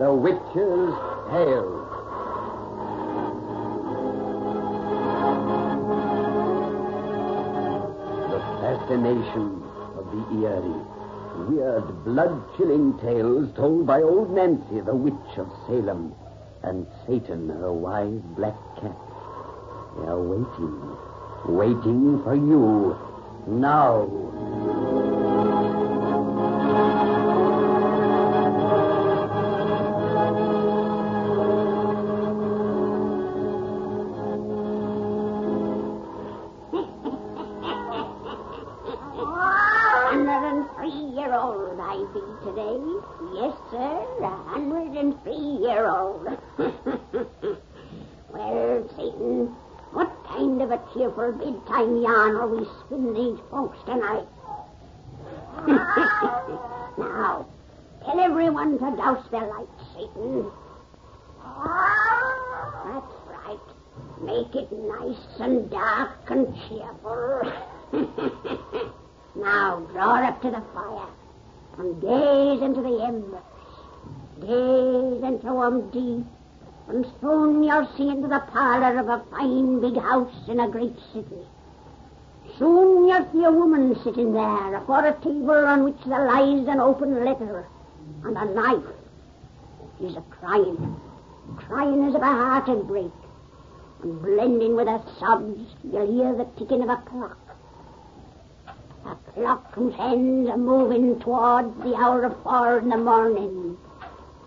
The 0.00 0.10
Witch's 0.14 0.94
Tale. 1.28 1.76
The 8.30 8.40
fascination 8.62 9.62
of 9.98 10.04
the 10.10 10.22
eerie, 10.40 10.80
weird, 11.50 12.04
blood-chilling 12.06 12.98
tales 13.00 13.54
told 13.54 13.86
by 13.86 14.00
old 14.00 14.30
Nancy, 14.30 14.80
the 14.80 14.94
witch 14.94 15.36
of 15.36 15.52
Salem, 15.66 16.14
and 16.62 16.86
Satan, 17.06 17.50
her 17.50 17.70
wise 17.70 18.22
black 18.34 18.56
cat. 18.76 18.96
They 19.98 20.06
are 20.06 20.18
waiting, 20.18 20.96
waiting 21.44 22.22
for 22.24 22.34
you 22.34 22.96
now. 23.46 24.29
Bedtime 51.80 52.02
yarn 52.02 52.36
are 52.36 52.48
we 52.48 52.66
spinning 52.84 53.14
these 53.14 53.38
folks 53.50 53.78
tonight? 53.86 54.26
now, 56.98 57.46
tell 58.04 58.20
everyone 58.20 58.78
to 58.78 58.96
douse 58.96 59.26
their 59.30 59.46
lights, 59.46 59.82
Satan. 59.94 60.50
That's 62.84 63.14
right. 63.28 63.58
Make 64.20 64.54
it 64.54 64.70
nice 64.72 65.40
and 65.40 65.70
dark 65.70 66.30
and 66.30 66.54
cheerful. 66.68 67.52
now, 69.36 69.80
draw 69.92 70.26
up 70.26 70.42
to 70.42 70.50
the 70.50 70.62
fire 70.74 71.08
and 71.78 72.00
gaze 72.00 72.62
into 72.62 72.82
the 72.82 73.04
embers. 73.04 73.42
Gaze 74.40 75.22
into 75.22 75.46
them 75.46 75.90
deep, 75.90 76.26
and 76.88 77.06
soon 77.20 77.62
you'll 77.62 77.88
see 77.96 78.08
into 78.08 78.28
the 78.28 78.42
parlor 78.52 78.98
of 78.98 79.08
a 79.08 79.24
fine 79.30 79.80
big 79.80 79.96
house 80.00 80.48
in 80.48 80.60
a 80.60 80.68
great 80.68 80.96
city. 81.12 81.46
Soon 82.58 83.08
you'll 83.08 83.28
see 83.32 83.44
a 83.44 83.50
woman 83.50 83.98
sitting 84.02 84.32
there 84.32 84.74
afore 84.74 85.06
a 85.06 85.14
table 85.20 85.50
on 85.50 85.84
which 85.84 85.98
there 86.06 86.26
lies 86.26 86.66
an 86.68 86.80
open 86.80 87.24
letter 87.24 87.66
and 88.24 88.36
a 88.36 88.44
knife. 88.44 88.84
She's 89.98 90.16
a 90.16 90.22
crying, 90.22 91.00
crying 91.56 92.08
as 92.08 92.14
if 92.14 92.20
her 92.20 92.26
heart 92.26 92.68
had 92.68 92.86
break. 92.86 93.12
And 94.02 94.22
blending 94.22 94.76
with 94.76 94.88
her 94.88 95.02
sobs, 95.18 95.60
you'll 95.84 96.12
hear 96.12 96.34
the 96.34 96.46
ticking 96.58 96.82
of 96.82 96.88
a 96.88 96.96
clock. 96.96 97.38
A 99.04 99.14
clock 99.32 99.74
whose 99.74 99.94
hands 99.94 100.48
are 100.48 100.56
moving 100.56 101.20
toward 101.20 101.82
the 101.82 101.94
hour 101.94 102.24
of 102.24 102.42
four 102.42 102.78
in 102.78 102.88
the 102.88 102.96
morning. 102.96 103.76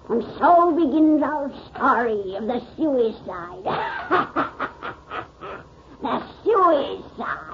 And 0.10 0.24
so 0.38 0.72
begins 0.72 1.24
our 1.24 1.50
story 1.70 2.36
of 2.36 2.48
the 2.48 2.62
suicide. 2.76 3.64
the 6.02 6.24
suicide. 6.44 7.53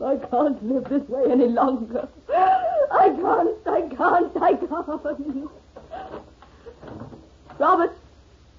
I 0.00 0.16
can't 0.30 0.62
live 0.64 0.84
this 0.84 1.08
way 1.08 1.24
any 1.30 1.48
longer. 1.48 2.08
I 2.30 3.10
can't, 3.10 3.56
I 3.66 3.80
can't, 3.94 4.36
I 4.40 4.54
can't. 4.54 5.50
Robert, 7.58 7.92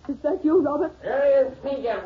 is 0.09 0.18
that 0.24 0.44
you, 0.44 0.62
Robert? 0.62 0.92
There 1.02 1.46
you 1.46 1.56
think 1.64 1.86
it. 1.86 2.06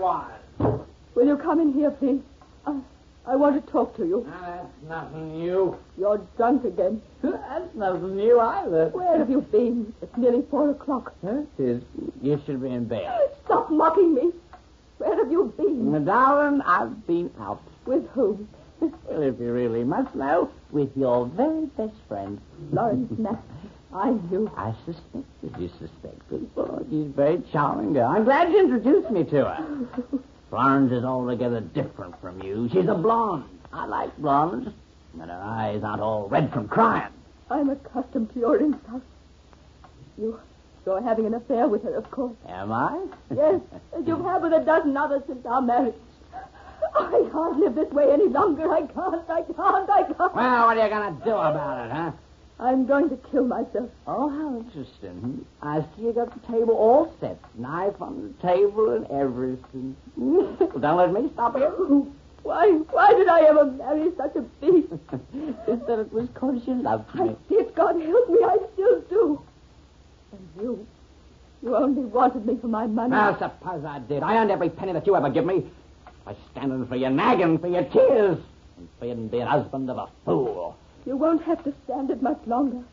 Will 1.16 1.28
you 1.28 1.38
come 1.38 1.60
in 1.60 1.74
here, 1.74 1.92
please? 1.92 2.22
I, 2.68 2.80
I 3.26 3.36
want 3.38 3.64
to 3.66 3.72
talk 3.72 3.96
to 3.98 4.06
you. 4.06 4.26
Now, 4.30 4.42
that's 4.42 4.90
nothing 4.90 5.40
new. 5.40 5.78
You're 5.98 6.22
drunk 6.36 6.66
again. 6.66 7.02
That's 7.22 7.74
nothing 7.74 8.18
new 8.18 8.38
either. 8.40 8.90
Where 8.90 9.18
have 9.18 9.30
you 9.30 9.40
been? 9.42 9.94
It's 10.02 10.18
nearly 10.18 10.44
four 10.52 10.72
o'clock. 10.72 11.16
Yes, 11.24 11.46
is. 11.58 11.82
You 12.22 12.42
should 12.46 12.62
be 12.62 12.70
in 12.70 12.86
bed. 12.86 13.10
Stop 13.46 13.72
mocking 13.72 14.14
me. 14.14 14.32
Where 14.98 15.16
have 15.16 15.32
you 15.32 15.54
been? 15.56 15.94
Now, 15.94 16.00
darling, 16.00 16.62
I've 16.62 17.08
been 17.08 17.32
out. 17.40 17.62
With 17.86 18.08
whom? 18.10 18.50
Well, 18.82 19.22
if 19.22 19.40
you 19.40 19.54
really 19.54 19.86
must 19.86 20.14
know, 20.16 20.50
with 20.72 20.92
your 20.98 21.26
very 21.28 21.66
best 21.78 21.94
friend. 22.10 22.42
Florence 22.72 23.12
Knapp. 23.18 23.42
I 23.94 24.10
knew. 24.30 24.52
I 24.58 24.74
suspected 24.86 25.56
you 25.60 25.70
suspected. 25.80 26.50
Oh, 26.58 26.86
she's 26.90 27.06
a 27.06 27.10
very 27.10 27.42
charming 27.54 27.94
girl. 27.94 28.10
I'm 28.10 28.24
glad 28.26 28.52
you 28.52 28.60
introduced 28.60 29.12
me 29.12 29.24
to 29.26 29.46
her. 29.46 29.88
Florence 30.54 30.92
is 30.92 31.04
altogether 31.04 31.62
different 31.62 32.14
from 32.22 32.40
you. 32.44 32.70
She's 32.72 32.88
a 32.88 32.94
blonde. 32.94 33.46
I 33.74 33.88
like 33.88 34.16
blondes. 34.20 34.70
And 35.20 35.32
her 35.32 35.42
eyes 35.44 35.82
aren't 35.84 36.00
all 36.00 36.30
red 36.30 36.54
from 36.54 36.68
crying. 36.68 37.12
I'm 37.50 37.72
accustomed 37.72 38.32
to 38.36 38.40
your 38.40 38.58
insults. 38.58 39.04
You, 40.16 40.40
you're 40.86 41.02
having 41.02 41.26
an 41.26 41.34
affair 41.34 41.68
with 41.68 41.82
her, 41.82 41.96
of 41.96 42.12
course. 42.12 42.36
Am 42.48 42.72
I? 42.72 43.04
Yes, 43.36 43.62
as 43.98 44.06
you 44.06 44.16
have 44.16 44.26
had 44.26 44.44
with 44.44 44.54
a 44.54 44.64
dozen 44.64 44.96
others 44.96 45.24
since 45.26 45.44
our 45.44 45.60
marriage. 45.60 45.96
I 46.94 47.28
can't 47.32 47.58
live 47.58 47.74
this 47.74 47.92
way 47.92 48.14
any 48.14 48.28
longer. 48.28 48.72
I 48.72 48.82
can't, 48.82 49.28
I 49.28 49.42
can't, 49.42 49.90
I 49.90 50.04
can't. 50.04 50.36
Well, 50.36 50.68
what 50.68 50.78
are 50.78 50.84
you 50.84 50.90
going 50.94 51.18
to 51.18 51.26
do 51.26 51.32
about 51.32 51.88
it, 51.88 51.92
huh? 51.92 52.12
I'm 52.64 52.86
going 52.86 53.10
to 53.10 53.18
kill 53.30 53.44
myself. 53.44 53.90
Oh, 54.08 54.30
how 54.30 54.58
interesting. 54.58 55.46
I 55.62 55.82
see 55.82 56.04
you 56.04 56.14
got 56.14 56.34
the 56.34 56.48
table 56.50 56.74
all 56.76 57.14
set. 57.20 57.38
Knife 57.56 58.02
on 58.02 58.34
the 58.40 58.48
table 58.48 58.96
and 58.96 59.06
everything. 59.12 59.98
well, 60.16 60.56
don't 60.80 60.98
let 60.98 61.12
me 61.12 61.30
stop 61.34 61.58
you. 61.58 62.16
Why, 62.44 62.72
why 62.90 63.14
did 63.14 63.28
I 63.28 63.42
ever 63.42 63.66
marry 63.66 64.12
such 64.16 64.38
a 64.38 64.42
beast? 64.62 64.88
Just 65.68 65.88
that 65.88 66.00
it 66.00 66.14
was 66.14 66.30
because 66.30 66.66
you 66.66 66.76
loved 66.76 67.14
me. 67.16 67.32
I 67.32 67.36
did, 67.50 67.76
God 67.76 68.02
help 68.02 68.30
me, 68.30 68.40
I 68.46 68.58
still 68.74 69.02
do. 69.10 69.42
And 70.32 70.48
you, 70.62 70.88
you 71.64 71.76
only 71.76 72.04
wanted 72.04 72.46
me 72.46 72.58
for 72.62 72.68
my 72.68 72.88
money. 72.88 73.12
Now, 73.12 73.38
suppose 73.38 73.84
I 73.84 74.00
did. 74.00 74.24
I 74.24 74.38
earned 74.38 74.52
every 74.52 74.70
penny 74.70 74.94
that 74.94 75.06
you 75.06 75.18
ever 75.18 75.30
give 75.30 75.46
me 75.46 75.66
by 76.24 76.34
standing 76.52 76.88
for 76.88 76.96
your 76.96 77.10
nagging, 77.10 77.60
for 77.60 77.68
your 77.68 77.84
tears, 77.84 78.40
and 78.78 78.88
for 79.00 79.16
being 79.16 79.46
husband 79.46 79.90
of 79.90 79.98
a 79.98 80.08
fool. 80.24 80.53
You 81.06 81.18
won't 81.18 81.44
have 81.44 81.64
to 81.64 81.74
stand 81.84 82.10
it 82.12 82.22
much 82.22 82.40
longer. 82.46 82.84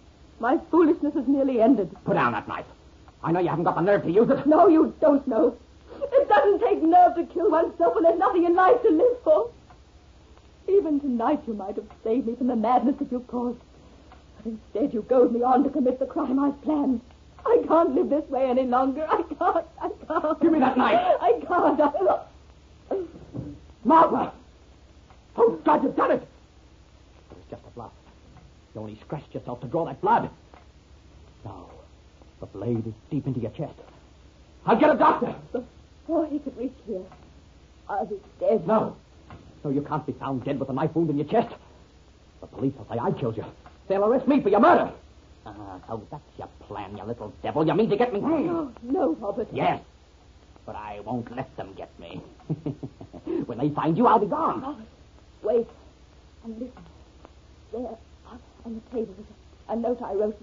My 0.41 0.59
foolishness 0.71 1.15
is 1.15 1.29
nearly 1.29 1.61
ended. 1.61 1.95
Put 2.05 2.15
down 2.15 2.33
that 2.33 2.49
knife. 2.49 2.67
I 3.23 3.33
know 3.33 3.41
you 3.41 3.49
haven't 3.49 3.65
got 3.65 3.77
the 3.77 3.83
nerve 3.83 4.03
to 4.05 4.11
use 4.11 4.31
it. 4.31 4.47
No, 4.47 4.69
you 4.69 4.95
don't 5.01 5.27
know. 5.29 5.57
It 6.03 6.29
doesn't 6.29 6.61
take 6.61 6.83
nerve 6.83 7.15
to 7.17 7.25
kill 7.25 7.51
oneself 7.51 7.95
when 7.95 8.05
there's 8.05 8.19
nothing 8.19 8.45
in 8.45 8.55
life 8.55 8.81
to 8.83 8.91
live 8.91 9.23
for. 9.23 9.51
Even 10.69 11.01
tonight 11.01 11.41
you 11.47 11.55
might 11.55 11.77
have 11.77 11.87
saved 12.03 12.27
me 12.27 12.35
from 12.37 12.47
the 12.47 12.57
madness 12.57 12.97
that 12.99 13.13
you 13.13 13.21
caused. 13.29 13.59
But 14.37 14.53
instead 14.53 14.95
you 14.95 15.03
goad 15.03 15.33
me 15.33 15.43
on 15.43 15.65
to 15.65 15.71
commit 15.71 15.99
the 15.99 16.07
crime 16.07 16.39
I've 16.39 16.61
planned. 16.63 17.01
I 17.45 17.63
can't 17.67 17.95
live 17.95 18.11
this 18.11 18.29
way 18.31 18.49
any 18.49 18.65
longer. 18.65 19.07
I 19.09 19.23
can't. 19.23 19.67
I 19.81 19.91
can't. 20.07 20.41
Give 20.41 20.53
me 20.53 20.61
that 20.61 20.77
knife. 20.77 21.17
I 21.21 21.33
can't. 21.47 21.81
I... 21.81 22.97
Martha! 23.85 24.33
Oh, 25.37 25.59
God, 25.65 25.83
you've 25.83 25.97
done 25.97 26.13
it! 26.13 26.23
It 26.23 27.37
was 27.37 27.45
just 27.51 27.63
a 27.67 27.71
bluff. 27.71 27.93
You 28.75 28.81
only 28.81 28.99
scratched 29.05 29.35
yourself 29.35 29.61
to 29.63 29.67
draw 29.67 29.85
that 29.87 30.01
blood. 30.01 30.31
Now, 31.45 31.71
the 32.41 32.47
blade 32.47 32.87
is 32.87 32.95
deep 33.11 33.27
into 33.27 33.41
your 33.41 33.51
chest. 33.51 33.75
I'll 34.67 34.79
get 34.79 34.91
a 34.91 34.99
doctor. 34.99 35.35
Before 35.53 36.27
he 36.27 36.39
could 36.39 36.57
reach 36.57 36.75
here, 36.87 37.03
I'll 37.89 38.07
be 38.07 38.21
dead. 38.39 38.67
No. 38.67 38.97
No, 39.65 39.71
you 39.71 39.83
can't 39.83 40.07
be 40.07 40.13
found 40.13 40.45
dead 40.45 40.59
with 40.59 40.69
a 40.69 40.73
knife 40.73 40.95
wound 40.95 41.11
in 41.11 41.17
your 41.17 41.27
chest. 41.27 41.55
The 42.41 42.47
police 42.47 42.75
will 42.77 42.87
say 42.91 42.99
I 42.99 43.11
killed 43.13 43.37
you. 43.37 43.45
They'll 43.89 44.05
arrest 44.05 44.29
me 44.29 44.41
for 44.41 44.49
your 44.49 44.61
murder. 44.61 44.93
Ah, 45.45 45.81
so 45.89 46.03
that's 46.11 46.23
your 46.39 46.49
plan, 46.67 46.97
you 46.97 47.05
little 47.05 47.33
devil. 47.43 47.67
You 47.67 47.75
mean 47.75 47.91
to 47.91 47.97
get 47.97 48.13
me? 48.13 48.21
No, 48.21 48.73
no, 48.83 49.15
Robert. 49.15 49.49
Yes. 49.53 49.81
But 50.65 50.77
I 50.77 51.01
won't 51.01 51.35
let 51.35 51.55
them 51.57 51.75
get 51.77 51.91
me. 51.99 52.21
when 53.47 53.59
they 53.59 53.71
find 53.71 53.97
you, 53.99 54.07
I'll 54.07 54.19
be 54.19 54.27
gone. 54.27 54.61
Robert, 54.61 54.85
wait 55.43 55.67
and 56.45 56.55
listen. 56.55 56.83
There, 57.73 57.99
on, 58.65 58.75
the 58.75 58.97
table, 58.97 59.15
is 59.19 59.25
a, 59.69 59.73
a 59.73 59.77
note 59.77 60.03
I 60.03 60.15
wrote. 60.15 60.41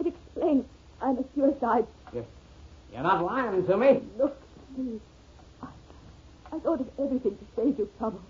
It 0.00 0.06
explains 0.08 0.64
I'm 1.00 1.18
a 1.18 1.24
suicide. 1.34 1.86
You're 2.92 3.02
not 3.02 3.24
lying 3.24 3.66
to 3.66 3.76
me. 3.76 4.00
Look, 4.16 4.40
please. 4.74 5.00
I, 5.62 5.66
I 6.52 6.58
thought 6.60 6.80
of 6.80 6.88
everything 6.98 7.36
to 7.36 7.44
save 7.54 7.78
you 7.78 7.90
trouble. 7.98 8.22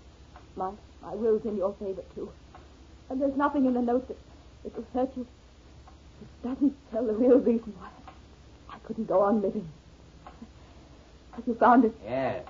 My, 0.55 0.71
my 1.01 1.13
will's 1.13 1.45
in 1.45 1.55
your 1.55 1.73
favor, 1.79 2.01
too. 2.15 2.29
And 3.09 3.21
there's 3.21 3.37
nothing 3.37 3.65
in 3.65 3.73
the 3.75 3.81
note 3.81 4.07
that, 4.07 4.17
that 4.63 4.75
will 4.75 4.85
hurt 4.93 5.15
you. 5.15 5.25
It 6.21 6.47
doesn't 6.47 6.75
tell 6.91 7.05
the 7.05 7.13
real 7.13 7.37
reason 7.39 7.73
why 7.79 7.89
I 8.69 8.77
couldn't 8.79 9.05
go 9.07 9.21
on 9.21 9.41
living. 9.41 9.69
Have 11.33 11.47
you 11.47 11.55
found 11.55 11.85
it? 11.85 11.93
Yes. 12.03 12.43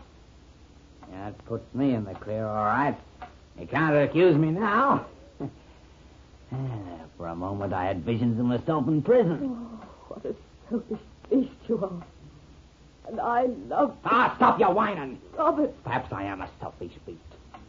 That 1.11 1.37
puts 1.45 1.73
me 1.75 1.93
in 1.93 2.05
the 2.05 2.13
clear, 2.15 2.47
all 2.47 2.65
right. 2.65 2.97
You 3.59 3.67
can't 3.67 3.95
accuse 3.95 4.35
me 4.35 4.49
now. 4.51 5.05
For 7.17 7.27
a 7.27 7.35
moment, 7.35 7.73
I 7.73 7.85
had 7.85 8.03
visions 8.03 8.39
of 8.39 8.45
myself 8.45 8.87
in 8.87 9.01
prison. 9.01 9.39
Oh, 9.43 9.85
what 10.07 10.25
a 10.25 10.35
selfish 10.69 10.99
beast 11.29 11.51
you 11.67 11.77
are. 11.83 12.05
And 13.09 13.19
I 13.19 13.45
love 13.67 13.97
Ah, 14.05 14.33
stop 14.35 14.59
your 14.59 14.73
whining. 14.73 15.19
Robert. 15.37 15.71
Perhaps 15.83 16.11
I 16.11 16.23
am 16.23 16.41
a 16.41 16.49
selfish 16.59 16.91
beast. 17.05 17.19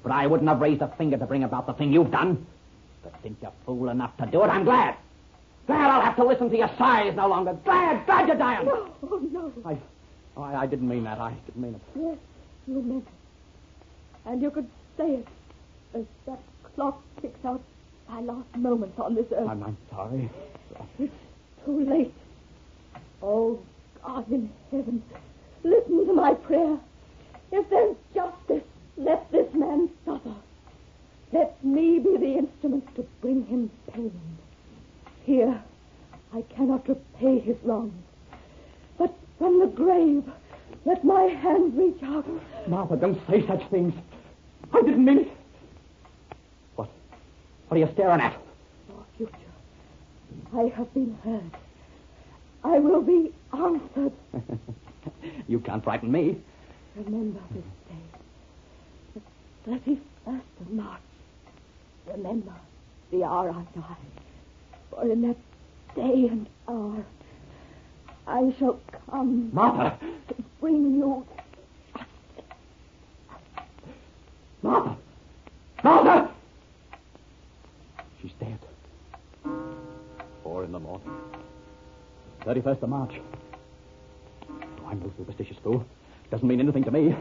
But 0.02 0.12
I 0.12 0.26
wouldn't 0.26 0.48
have 0.48 0.60
raised 0.60 0.82
a 0.82 0.88
finger 0.88 1.16
to 1.16 1.26
bring 1.26 1.44
about 1.44 1.66
the 1.66 1.72
thing 1.74 1.92
you've 1.92 2.10
done. 2.10 2.46
But 3.02 3.14
since 3.22 3.36
you're 3.40 3.52
fool 3.64 3.88
enough 3.88 4.16
to 4.18 4.26
do 4.26 4.42
it, 4.44 4.48
I'm 4.48 4.64
glad. 4.64 4.96
Glad 5.66 5.90
I'll 5.90 6.02
have 6.02 6.16
to 6.16 6.24
listen 6.24 6.50
to 6.50 6.56
your 6.56 6.70
sighs 6.78 7.14
no 7.14 7.28
longer. 7.28 7.52
Glad, 7.64 8.04
glad 8.06 8.26
you're 8.28 8.36
dying. 8.36 8.66
No, 8.66 8.90
oh, 9.02 9.28
no. 9.30 9.52
I, 9.64 9.76
oh, 10.36 10.42
I, 10.42 10.62
I 10.62 10.66
didn't 10.66 10.88
mean 10.88 11.04
that. 11.04 11.18
I 11.18 11.34
didn't 11.46 11.60
mean 11.62 11.74
it. 11.74 11.80
Yes, 11.94 12.16
you 12.66 12.82
meant 12.82 13.06
it. 13.06 14.30
And 14.30 14.42
you 14.42 14.50
could 14.50 14.68
say 14.96 15.16
it 15.16 15.28
as 15.94 16.04
that 16.26 16.40
clock 16.74 17.02
ticks 17.20 17.44
out 17.44 17.60
my 18.08 18.20
last 18.20 18.56
moments 18.56 18.98
on 18.98 19.14
this 19.14 19.26
earth. 19.32 19.48
I'm, 19.48 19.62
I'm 19.62 19.76
sorry. 19.90 20.30
It's 20.98 21.12
too 21.64 21.84
late. 21.84 22.14
Oh, 23.22 23.60
God 24.02 24.30
in 24.30 24.50
heaven, 24.70 25.02
listen 25.64 26.06
to 26.06 26.12
my 26.12 26.34
prayer. 26.34 26.78
If 27.50 27.68
there's 27.70 27.96
justice, 28.14 28.64
let 28.96 29.30
this 29.32 29.52
man 29.54 29.90
suffer. 30.04 30.34
Let 31.32 31.62
me 31.64 31.98
be 31.98 32.16
the 32.16 32.38
instrument 32.38 32.94
to 32.96 33.06
bring 33.20 33.44
him 33.46 33.70
pain. 33.92 34.18
Here, 35.24 35.62
I 36.32 36.42
cannot 36.42 36.88
repay 36.88 37.40
his 37.40 37.56
wrongs. 37.62 37.92
But 38.98 39.14
from 39.38 39.60
the 39.60 39.66
grave, 39.66 40.24
let 40.84 41.04
my 41.04 41.22
hand 41.22 41.76
reach 41.76 42.02
out. 42.02 42.26
Martha, 42.66 42.96
don't 42.96 43.20
say 43.28 43.46
such 43.46 43.68
things. 43.70 43.92
I 44.72 44.80
didn't 44.80 45.04
mean 45.04 45.18
it. 45.18 45.28
What? 46.76 46.90
What 48.08 48.20
are 48.20 48.24
you 48.24 48.30
staring 48.30 48.32
at? 48.32 48.40
Your 48.88 49.04
future. 49.18 50.56
I 50.56 50.76
have 50.78 50.94
been 50.94 51.18
heard. 51.22 51.50
I 52.64 52.78
will 52.78 53.02
be 53.02 53.34
answered. 53.52 54.12
you 55.46 55.60
can't 55.60 55.84
frighten 55.84 56.10
me. 56.10 56.38
Remember 56.96 57.40
this 57.50 57.64
day. 57.86 59.20
The 59.66 59.70
31st 59.70 60.40
of 60.60 60.70
March. 60.70 61.02
Remember 62.06 62.54
the 63.10 63.24
hour 63.24 63.50
I 63.50 63.78
die. 63.78 63.96
For 64.88 65.02
in 65.02 65.20
that 65.28 65.36
day 65.94 66.28
and 66.30 66.46
hour, 66.66 67.04
I 68.26 68.54
shall 68.58 68.80
come 69.10 69.50
Martha! 69.52 69.98
to 70.28 70.34
bring 70.62 70.94
you 70.94 71.26
31st 82.48 82.82
of 82.82 82.88
March. 82.88 83.12
Oh, 84.50 84.86
I'm 84.86 85.00
no 85.00 85.12
superstitious 85.18 85.58
fool. 85.62 85.84
It 86.24 86.30
doesn't 86.30 86.48
mean 86.48 86.60
anything 86.60 86.82
to 86.84 86.90
me. 86.90 87.08
It 87.08 87.16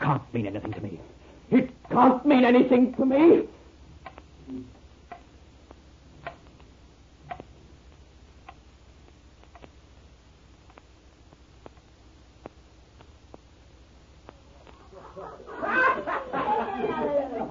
can't 0.00 0.34
mean 0.34 0.48
anything 0.48 0.72
to 0.72 0.80
me. 0.80 1.00
It 1.52 1.70
can't 1.88 2.26
mean 2.26 2.44
anything 2.44 2.94
to 2.94 3.06
me. 3.06 3.46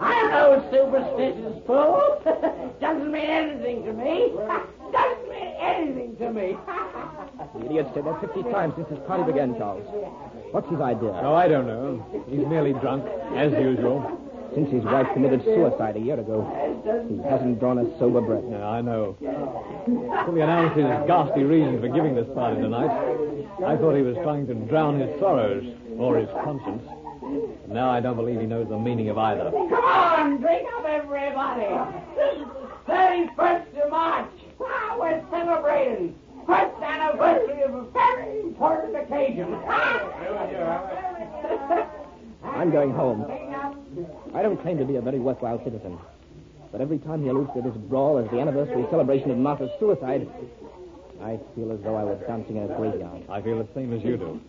I'm 0.01 0.29
no 0.31 0.67
superstitious 0.69 1.65
fool. 1.65 2.21
Doesn't 2.81 3.09
mean 3.09 3.25
anything 3.25 3.85
to 3.85 3.93
me. 3.93 4.33
Doesn't 4.91 5.16
anything 5.59 6.15
to 6.17 6.31
me. 6.31 6.57
The 7.55 7.65
idiot 7.65 7.87
said 7.93 8.05
that 8.05 8.21
50 8.21 8.43
times 8.51 8.73
since 8.75 8.89
this 8.89 8.99
party 9.07 9.23
began, 9.23 9.57
Charles. 9.57 9.85
What's 10.51 10.69
his 10.69 10.79
idea? 10.79 11.09
Oh, 11.23 11.35
I 11.35 11.47
don't 11.47 11.67
know. 11.67 12.05
He's 12.29 12.45
merely 12.47 12.73
drunk, 12.73 13.05
as 13.35 13.51
usual. 13.53 14.23
Since 14.55 14.71
his 14.71 14.83
wife 14.83 15.07
committed 15.13 15.43
suicide 15.43 15.97
a 15.97 15.99
year 15.99 16.19
ago, 16.19 16.41
he 17.09 17.17
hasn't 17.29 17.59
drawn 17.59 17.77
a 17.77 17.99
sober 17.99 18.21
breath. 18.21 18.43
Yeah, 18.49 18.65
I 18.67 18.81
know. 18.81 19.15
When 19.19 20.35
he 20.35 20.41
announced 20.41 20.77
his 20.77 20.85
ghastly 21.05 21.43
reason 21.43 21.79
for 21.79 21.89
giving 21.89 22.15
this 22.15 22.27
party 22.33 22.61
tonight, 22.61 22.89
I 23.65 23.75
thought 23.77 23.95
he 23.95 24.01
was 24.01 24.15
trying 24.23 24.47
to 24.47 24.53
drown 24.53 24.99
his 24.99 25.19
sorrows 25.19 25.63
or 25.97 26.17
his 26.17 26.29
conscience. 26.43 26.81
But 27.67 27.69
now 27.69 27.89
I 27.89 27.99
don't 27.99 28.15
believe 28.15 28.39
he 28.39 28.47
knows 28.47 28.69
the 28.69 28.79
meaning 28.79 29.09
of 29.09 29.17
either. 29.17 29.51
Come 29.51 29.73
on, 29.73 30.37
drink 30.37 30.67
up, 30.73 30.85
everybody. 30.85 31.67
This 32.15 32.37
is 32.41 32.47
the 32.47 32.91
31st 32.91 33.83
of 33.83 33.91
March. 33.91 34.31
Ah, 34.61 34.95
we're 34.99 35.23
celebrating. 35.29 36.15
First 36.45 36.81
anniversary 36.81 37.61
of 37.63 37.75
a 37.75 37.83
very 37.91 38.39
important 38.41 38.95
occasion. 38.95 39.53
I'm 42.43 42.71
going 42.71 42.91
home. 42.91 43.25
I 44.33 44.41
don't 44.41 44.61
claim 44.61 44.77
to 44.77 44.85
be 44.85 44.95
a 44.95 45.01
very 45.01 45.19
worthwhile 45.19 45.61
citizen. 45.63 45.97
But 46.71 46.81
every 46.81 46.99
time 46.99 47.23
he 47.23 47.29
alludes 47.29 47.51
to 47.55 47.61
this 47.61 47.75
brawl 47.75 48.17
as 48.17 48.29
the 48.31 48.39
anniversary 48.39 48.85
celebration 48.89 49.31
of 49.31 49.37
Martha's 49.37 49.71
suicide, 49.79 50.27
I 51.21 51.39
feel 51.55 51.71
as 51.71 51.79
though 51.81 51.95
I 51.95 52.03
was 52.03 52.19
dancing 52.27 52.57
in 52.57 52.63
a 52.71 52.75
graveyard. 52.75 53.23
I 53.29 53.41
feel 53.41 53.57
the 53.57 53.67
same 53.73 53.91
as 53.93 54.03
you 54.03 54.17
do. 54.17 54.39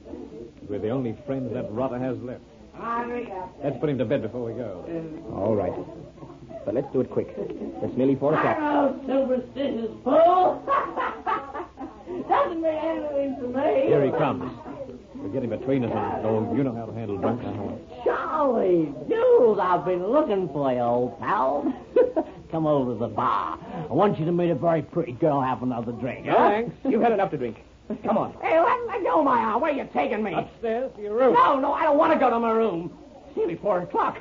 We're 0.69 0.79
the 0.79 0.91
only 0.91 1.17
friends 1.27 1.53
that 1.55 1.71
rotter 1.73 1.99
has 1.99 2.17
left. 2.19 2.43
Let's 3.65 3.79
put 3.81 3.89
him 3.89 3.99
to 3.99 4.05
bed 4.05 4.23
before 4.23 4.45
we 4.45 4.53
go. 4.53 4.85
All 5.35 5.55
right. 5.57 5.73
But 6.69 6.75
let's 6.75 6.93
do 6.93 7.01
it 7.01 7.09
quick. 7.09 7.29
It's 7.35 7.97
nearly 7.97 8.15
four 8.17 8.35
o'clock. 8.35 8.59
No 8.61 9.01
superstitious 9.07 9.91
fool. 10.05 10.63
Doesn't 12.29 12.61
mean 12.61 12.77
anything 12.77 13.37
to 13.41 13.47
me. 13.49 13.87
Here 13.87 14.05
he 14.05 14.11
comes. 14.11 14.53
We're 15.15 15.31
getting 15.31 15.49
between 15.49 15.83
us, 15.85 15.91
and 15.91 16.27
oh, 16.27 16.55
you 16.55 16.63
know 16.63 16.75
how 16.75 16.85
to 16.85 16.93
handle 16.93 17.17
drunks. 17.17 17.43
Charlie 18.05 18.93
Jules, 19.09 19.59
I've 19.59 19.87
been 19.87 20.07
looking 20.09 20.47
for 20.51 20.71
you, 20.71 20.81
old 20.81 21.19
pal. 21.21 21.73
Come 22.53 22.67
over 22.67 22.93
to 22.93 22.99
the 22.99 23.09
bar. 23.09 23.59
I 23.89 23.93
want 23.95 24.19
you 24.19 24.27
to 24.27 24.33
meet 24.33 24.51
a 24.51 24.55
very 24.55 24.83
pretty 24.83 25.13
girl. 25.13 25.41
Have 25.41 25.63
another 25.63 25.93
drink. 25.93 26.27
huh? 26.27 26.51
Thanks. 26.51 26.77
You've 26.85 27.01
had 27.01 27.13
enough 27.13 27.31
to 27.31 27.39
drink. 27.39 27.57
Come 28.05 28.19
on. 28.19 28.35
Hey, 28.43 28.61
let, 28.61 28.87
let 28.89 29.03
go 29.05 29.23
my 29.25 29.39
arm. 29.39 29.63
Where 29.63 29.73
are 29.73 29.75
you 29.75 29.89
taking 29.95 30.23
me? 30.23 30.35
Upstairs 30.35 30.93
to 30.97 31.01
your 31.03 31.17
room. 31.17 31.33
No, 31.33 31.59
no, 31.59 31.73
I 31.73 31.85
don't 31.85 31.97
want 31.97 32.13
to 32.13 32.19
go 32.19 32.29
to 32.29 32.39
my 32.39 32.51
room. 32.51 32.93
It's 33.29 33.39
nearly 33.39 33.57
four 33.57 33.81
o'clock. 33.81 34.19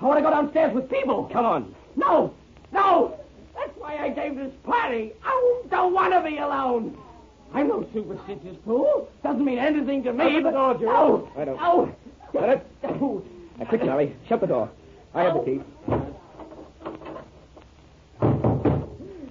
I 0.00 0.04
want 0.04 0.18
to 0.18 0.22
go 0.22 0.30
downstairs 0.30 0.74
with 0.74 0.90
people. 0.90 1.28
Come 1.32 1.46
on. 1.46 1.74
No, 1.96 2.34
no. 2.72 3.18
That's 3.54 3.76
why 3.78 3.96
I 3.98 4.10
gave 4.10 4.36
this 4.36 4.52
party. 4.64 5.12
I 5.24 5.60
don't 5.70 5.94
want 5.94 6.12
to 6.12 6.20
be 6.22 6.36
alone. 6.38 6.96
I'm 7.54 7.68
no 7.68 7.86
superstitious 7.94 8.56
fool. 8.64 9.08
Doesn't 9.22 9.44
mean 9.44 9.58
anything 9.58 10.02
to 10.04 10.12
me. 10.12 10.40
But 10.40 10.50
door, 10.52 10.74
Jules. 10.74 10.82
no, 10.82 11.28
I 11.40 11.44
don't- 11.44 11.56
no. 11.60 11.94
Shut 12.32 12.48
it. 12.50 12.66
No. 13.00 13.24
Now, 13.58 13.64
quick, 13.64 13.80
Charlie. 13.82 14.14
Shut 14.28 14.40
the 14.42 14.46
door. 14.46 14.70
I 15.14 15.22
have 15.22 15.32
the 15.34 15.40
key. 15.40 15.60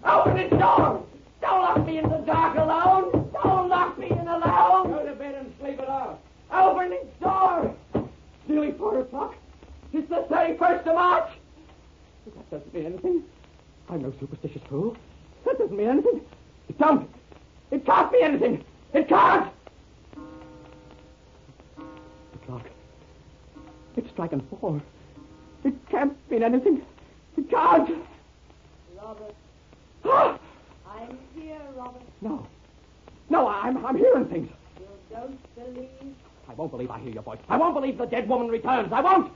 Open 0.04 0.50
the 0.50 0.58
door. 0.58 1.06
Don't 1.42 1.62
lock 1.62 1.86
me 1.86 1.98
in 2.00 2.10
the 2.10 2.18
dark 2.26 2.58
alone. 2.58 3.30
Don't 3.44 3.70
lock 3.70 3.98
me 4.00 4.10
in 4.10 4.28
alone. 4.28 4.90
Go 4.92 5.06
to 5.06 5.14
bed 5.14 5.36
and 5.36 5.54
sleep 5.60 5.80
it 5.80 5.88
off. 5.88 6.18
Open 6.52 6.90
the 6.90 7.06
door. 7.22 7.76
It's 7.94 8.50
nearly 8.50 8.72
four 8.74 9.00
o'clock. 9.02 9.36
It's 9.96 10.10
the 10.10 10.26
31st 10.30 10.88
of 10.88 10.96
March. 10.96 11.30
That 12.26 12.52
doesn't 12.52 12.74
mean 12.74 12.86
anything. 12.86 13.24
I'm 13.90 14.02
no 14.02 14.14
superstitious 14.20 14.62
fool. 14.68 14.98
That 15.46 15.58
doesn't 15.58 15.78
mean 15.78 15.88
anything. 15.88 16.20
It 16.68 16.78
don't. 16.78 17.10
It 17.72 17.86
can't 17.86 18.12
be 18.12 18.22
anything. 18.22 18.66
It 18.94 19.08
can't. 19.08 19.54
The 21.78 22.38
clock. 22.46 22.66
It's 23.96 24.10
striking 24.10 24.46
four. 24.60 24.82
It 25.64 25.74
can't 25.90 26.14
mean 26.30 26.44
anything. 26.44 26.82
It 27.38 27.50
can't. 27.50 27.90
Robert, 29.02 29.34
Ah! 30.04 30.38
I'm 30.90 31.18
here, 31.36 31.58
Robert. 31.78 32.02
No. 32.22 32.46
No, 33.30 33.48
I'm, 33.48 33.86
I'm 33.86 33.96
hearing 33.96 34.26
things. 34.26 34.50
You 34.78 34.88
don't 35.10 35.56
believe? 35.56 36.16
I 36.50 36.54
won't 36.54 36.72
believe 36.72 36.92
I 36.92 37.00
hear 37.00 37.12
your 37.14 37.24
voice. 37.24 37.40
I 37.48 37.56
won't 37.56 37.76
believe 37.76 37.98
the 37.98 38.06
dead 38.06 38.28
woman 38.28 38.50
returns. 38.50 38.92
I 38.92 39.00
won't. 39.00 39.32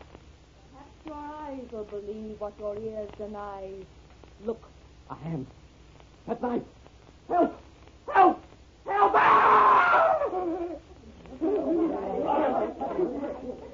Perhaps 1.09 1.09
your 1.09 1.15
eyes 1.17 1.71
will 1.71 1.85
believe 1.85 2.39
what 2.39 2.53
your 2.59 2.77
ears 2.77 3.09
deny. 3.17 3.71
Look, 4.45 4.61
A 5.09 5.15
hand. 5.15 5.47
That 6.27 6.41
knife. 6.41 6.61
Help! 7.27 7.59
Help! 8.13 8.43
Help! 8.85 9.11
Ah! 9.15 10.19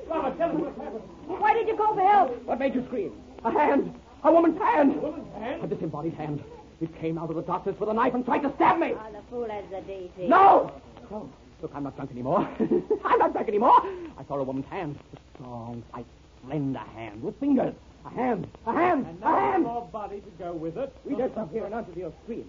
Robert, 0.08 0.38
tell 0.38 0.54
me 0.54 0.62
what's 0.64 1.42
why 1.42 1.54
did 1.54 1.68
you 1.68 1.76
call 1.76 1.96
for 1.96 2.02
help? 2.02 2.44
What 2.46 2.60
made 2.60 2.74
you 2.74 2.86
scream? 2.88 3.12
A 3.44 3.52
hand. 3.52 3.94
A 4.24 4.32
woman's 4.32 4.58
hand. 4.58 4.96
A 4.96 5.00
woman's 5.00 5.34
hand? 5.36 5.64
A 5.64 5.68
disembodied 5.68 6.14
hand. 6.14 6.44
It 6.82 6.96
came 7.00 7.18
out 7.18 7.30
of 7.30 7.36
the 7.36 7.42
darkness 7.42 7.76
with 7.80 7.90
a 7.90 7.94
knife 7.94 8.14
and 8.14 8.24
tried 8.24 8.44
to 8.44 8.54
stab 8.56 8.80
me. 8.80 8.94
Oh, 8.94 9.12
the 9.12 9.22
fool 9.30 9.50
has 9.50 9.66
the 9.70 9.78
DTs. 9.92 10.30
No! 10.30 10.72
No. 11.12 11.30
Look, 11.62 11.72
I'm 11.74 11.84
not 11.84 11.96
drunk 11.96 12.12
anymore. 12.12 12.48
I'm 13.06 13.20
not 13.20 13.34
drunk 13.34 13.48
anymore. 13.48 13.82
I 14.18 14.24
saw 14.28 14.36
a 14.38 14.44
woman's 14.44 14.68
hand. 14.68 14.98
A 15.14 15.18
strong, 15.38 15.84
white, 15.92 16.06
slender 16.46 16.80
hand 16.80 17.22
with 17.22 17.40
fingers. 17.40 17.74
A 18.06 18.10
hand, 18.10 18.48
a 18.68 18.72
hand, 18.72 19.08
a 19.24 19.28
hand. 19.28 19.64
more 19.64 19.90
body 19.92 20.22
to 20.22 20.30
go 20.38 20.54
with 20.54 20.78
it. 20.78 20.96
We 21.06 21.16
just 21.16 21.36
up 21.38 21.52
here 21.52 21.66
and 21.66 21.74
answer 21.74 21.92
to 21.92 22.00
your 22.00 22.14
scream. 22.24 22.48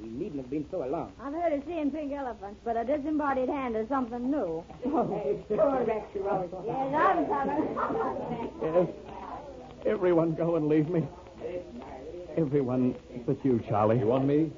We 0.00 0.08
needn't 0.08 0.36
have 0.36 0.50
been 0.50 0.66
so 0.70 0.84
alarmed. 0.84 1.12
I've 1.20 1.32
heard 1.32 1.52
of 1.52 1.62
seeing 1.66 1.90
pink 1.90 2.12
elephants, 2.12 2.60
but 2.64 2.76
a 2.76 2.84
disembodied 2.84 3.48
hand 3.48 3.76
is 3.76 3.88
something 3.88 4.30
new. 4.30 4.64
Oh, 4.86 5.34
correct, 5.48 6.14
you 6.14 6.24
yes, 6.66 6.94
I'm 6.94 7.26
coming. 7.26 8.50
Yes. 8.62 8.88
Everyone 9.86 10.34
go 10.34 10.56
and 10.56 10.68
leave 10.68 10.88
me. 10.88 11.06
Everyone 12.36 12.94
but 13.26 13.42
you, 13.44 13.62
Charlie. 13.68 13.98
You 13.98 14.06
want 14.06 14.26
me? 14.26 14.50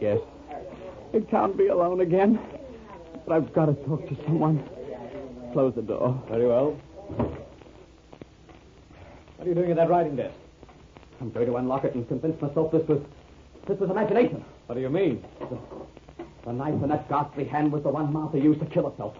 Yes. 0.00 0.18
I 1.14 1.20
can't 1.30 1.56
be 1.56 1.68
alone 1.68 2.00
again. 2.00 2.38
But 3.26 3.34
I've 3.34 3.52
got 3.52 3.66
to 3.66 3.74
talk 3.86 4.08
to 4.08 4.16
someone. 4.24 4.68
Close 5.52 5.74
the 5.74 5.82
door. 5.82 6.22
Very 6.28 6.46
well. 6.46 6.76
What 9.36 9.46
are 9.46 9.48
you 9.50 9.54
doing 9.54 9.70
at 9.70 9.76
that 9.76 9.90
writing 9.90 10.16
desk? 10.16 10.34
I'm 11.20 11.30
going 11.30 11.46
to 11.46 11.56
unlock 11.56 11.84
it 11.84 11.94
and 11.94 12.06
convince 12.08 12.40
myself 12.40 12.72
this 12.72 12.86
was 12.88 13.00
this 13.68 13.78
was 13.78 13.90
imagination. 13.90 14.44
What 14.66 14.76
do 14.76 14.80
you 14.80 14.88
mean? 14.88 15.24
The 16.44 16.52
knife 16.52 16.82
in 16.82 16.88
that 16.88 17.08
ghastly 17.08 17.44
hand 17.44 17.72
was 17.72 17.82
the 17.82 17.88
one 17.88 18.12
Martha 18.12 18.38
used 18.38 18.60
to 18.60 18.66
kill 18.66 18.88
herself. 18.88 19.16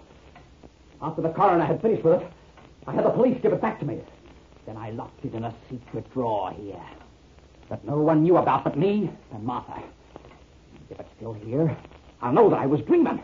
After 1.01 1.21
the 1.21 1.29
coroner 1.29 1.65
had 1.65 1.81
finished 1.81 2.03
with 2.03 2.21
it, 2.21 2.27
I 2.87 2.93
had 2.93 3.05
the 3.05 3.09
police 3.09 3.37
give 3.41 3.53
it 3.53 3.61
back 3.61 3.79
to 3.79 3.85
me. 3.85 4.01
Then 4.65 4.77
I 4.77 4.91
locked 4.91 5.23
it 5.25 5.33
in 5.33 5.43
a 5.43 5.53
secret 5.69 6.11
drawer 6.13 6.51
here 6.53 6.81
that 7.69 7.85
no 7.85 7.97
one 7.97 8.23
knew 8.23 8.37
about 8.37 8.63
but 8.63 8.77
me 8.77 9.09
and 9.33 9.43
Martha. 9.43 9.83
If 10.89 10.99
it's 10.99 11.09
still 11.17 11.33
here, 11.33 11.75
I'll 12.21 12.33
know 12.33 12.49
that 12.49 12.59
I 12.59 12.65
was 12.65 12.81
dreaming. 12.81 13.21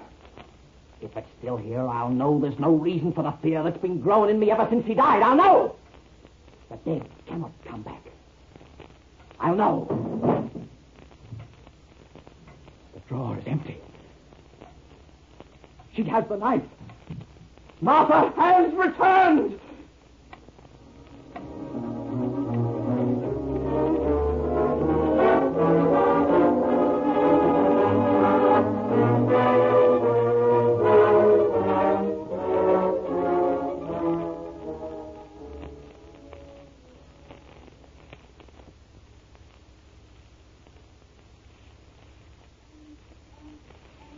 If 1.02 1.16
it's 1.16 1.30
still 1.40 1.58
here, 1.58 1.88
I'll 1.88 2.10
know 2.10 2.40
there's 2.40 2.60
no 2.60 2.76
reason 2.76 3.14
for 3.14 3.24
the 3.24 3.34
fear 3.42 3.64
that's 3.64 3.78
been 3.78 4.02
growing 4.02 4.30
in 4.30 4.40
me 4.40 4.52
ever 4.52 4.68
since 4.70 4.86
he 4.86 4.94
died. 4.94 5.24
I'll 5.24 5.36
know. 5.36 5.76
The 6.74 6.92
dead 6.92 7.10
cannot 7.27 7.51
come 7.65 7.84
back. 7.84 8.01
I'll 9.39 9.56
know. 9.56 10.50
The 12.96 13.00
drawer 13.08 13.38
is 13.38 13.44
empty. 13.46 13.77
She 15.96 16.03
has 16.06 16.24
the 16.27 16.38
knife. 16.38 16.63
Martha 17.80 18.34
has 18.42 18.74
returned. 18.74 19.60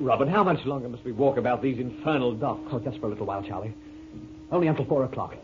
Robert, 0.05 0.29
how 0.29 0.43
much 0.43 0.63
longer 0.67 0.87
must 0.87 1.03
we 1.03 1.11
walk 1.11 1.37
about 1.37 1.63
these 1.63 1.79
infernal 1.79 2.35
docks? 2.35 2.61
Oh, 2.71 2.77
just 2.77 2.99
for 2.99 3.07
a 3.07 3.09
little 3.09 3.25
while, 3.25 3.41
Charlie. 3.41 3.73
Only 4.51 4.67
until 4.67 4.85
four 4.85 5.03
o'clock. 5.03 5.35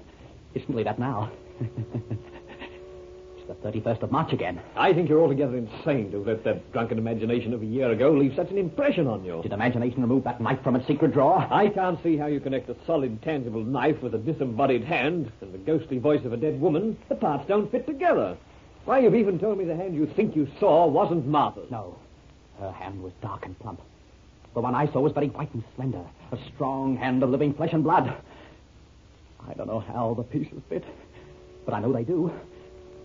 It's 0.54 0.70
nearly 0.70 0.84
that 0.84 1.00
now. 1.00 1.32
it's 1.60 3.48
the 3.48 3.56
31st 3.56 4.04
of 4.04 4.12
March 4.12 4.32
again. 4.34 4.62
I 4.76 4.94
think 4.94 5.10
you're 5.10 5.20
altogether 5.20 5.58
insane 5.58 6.12
to 6.12 6.20
let 6.20 6.44
that 6.44 6.72
drunken 6.74 7.00
imagination 7.00 7.56
of 7.56 7.64
a 7.64 7.66
year 7.66 7.90
ago 7.90 8.12
leave 8.12 8.36
such 8.36 8.52
an 8.52 8.60
impression 8.60 9.08
on 9.08 9.26
you. 9.26 9.42
Did 9.42 9.52
imagination 9.52 10.00
remove 10.00 10.26
that 10.26 10.40
knife 10.40 10.62
from 10.64 10.76
its 10.76 10.86
secret 10.86 11.12
drawer? 11.12 11.48
I 11.50 11.70
can't 11.70 11.98
see 12.04 12.16
how 12.16 12.28
you 12.28 12.40
connect 12.40 12.70
a 12.70 12.76
solid, 12.86 13.20
tangible 13.24 13.64
knife 13.64 14.00
with 14.04 14.14
a 14.14 14.20
disembodied 14.20 14.84
hand 14.84 15.32
and 15.42 15.52
the 15.52 15.58
ghostly 15.58 15.98
voice 15.98 16.24
of 16.24 16.34
a 16.34 16.38
dead 16.38 16.62
woman. 16.62 17.00
The 17.10 17.16
parts 17.16 17.48
don't 17.48 17.72
fit 17.72 17.88
together. 17.88 18.38
Why, 18.86 19.00
you've 19.00 19.16
even 19.16 19.40
told 19.40 19.58
me 19.58 19.66
the 19.66 19.76
hand 19.76 19.96
you 19.96 20.06
think 20.16 20.36
you 20.36 20.48
saw 20.60 20.86
wasn't 20.86 21.26
Martha's. 21.26 21.72
No. 21.72 21.98
Her 22.60 22.72
hand 22.72 23.02
was 23.02 23.14
dark 23.24 23.48
and 23.48 23.58
plump. 23.58 23.82
The 24.54 24.60
one 24.62 24.76
I 24.76 24.92
saw 24.92 25.00
was 25.00 25.14
very 25.14 25.30
white 25.30 25.54
and 25.54 25.64
slender. 25.76 26.04
A 26.32 26.38
strong 26.54 26.98
hand 26.98 27.24
of 27.24 27.30
living 27.30 27.54
flesh 27.54 27.74
and 27.74 27.84
blood. 27.84 28.14
I 29.50 29.54
don't 29.54 29.68
know 29.68 29.80
how 29.80 30.14
the 30.16 30.24
pieces 30.24 30.62
fit, 30.70 30.84
but 31.66 31.74
I 31.74 31.80
know 31.80 31.92
they 31.94 32.04
do. 32.04 32.32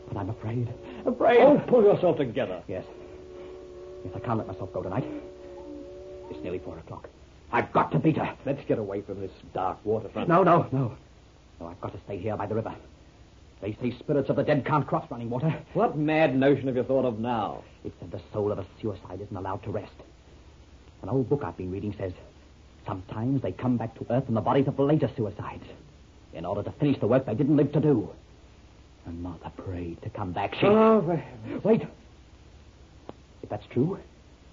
But 0.09 0.19
I'm 0.19 0.31
afraid. 0.31 0.69
Afraid. 1.05 1.41
Oh, 1.41 1.63
pull 1.67 1.83
yourself 1.83 2.19
together. 2.19 2.63
Yes. 2.69 2.85
Yes, 4.05 4.13
I 4.15 4.21
can't 4.21 4.39
let 4.39 4.47
myself 4.47 4.73
go 4.73 4.83
tonight. 4.83 5.07
It's 6.31 6.43
nearly 6.43 6.59
four 6.59 6.79
o'clock. 6.79 7.09
I've 7.53 7.73
got 7.73 7.93
to 7.93 7.99
beat 7.99 8.17
her. 8.17 8.37
Let's 8.45 8.65
get 8.67 8.79
away 8.79 9.03
from 9.03 9.21
this 9.21 9.31
dark 9.55 9.79
waterfront. 9.85 10.29
No, 10.29 10.43
no, 10.43 10.67
no. 10.73 10.97
No, 11.61 11.67
I've 11.69 11.81
got 11.81 11.93
to 11.93 12.01
stay 12.05 12.19
here 12.19 12.37
by 12.37 12.47
the 12.47 12.55
river. 12.55 12.75
They 13.63 13.77
say 13.81 13.97
spirits 13.99 14.29
of 14.29 14.37
the 14.37 14.43
dead 14.43 14.67
can't 14.67 14.87
cross 14.87 15.11
running 15.11 15.31
water. 15.31 15.55
What 15.73 15.97
mad 15.97 16.37
notion 16.37 16.67
have 16.67 16.77
you 16.77 16.83
thought 16.83 17.07
of 17.07 17.19
now? 17.19 17.63
It 17.85 17.93
said 17.99 18.11
the 18.11 18.21
soul 18.33 18.53
of 18.53 18.59
a 18.59 18.67
suicide 18.83 19.21
isn't 19.23 19.37
allowed 19.37 19.63
to 19.63 19.71
rest. 19.71 19.95
An 21.03 21.09
old 21.09 21.29
book 21.29 21.43
I've 21.45 21.57
been 21.57 21.71
reading 21.71 21.95
says 21.99 22.13
sometimes 22.87 23.43
they 23.43 23.53
come 23.53 23.77
back 23.77 23.95
to 23.99 24.07
Earth 24.11 24.25
in 24.29 24.35
the 24.35 24.41
bodies 24.41 24.67
of 24.67 24.79
later 24.79 25.11
suicides 25.17 25.65
in 26.35 26.45
order 26.45 26.63
to 26.63 26.73
finish 26.73 26.99
the 27.01 27.07
work 27.07 27.27
they 27.27 27.35
didn't 27.35 27.57
live 27.57 27.73
to 27.73 27.81
do. 27.81 28.09
And 29.07 29.23
Martha 29.23 29.51
prayed 29.57 30.03
to 30.03 30.11
come 30.11 30.33
back. 30.33 30.55
She... 30.55 30.67
Oh, 30.67 31.21
Wait. 31.63 31.83
If 33.43 33.49
that's 33.49 33.67
true, 33.73 33.99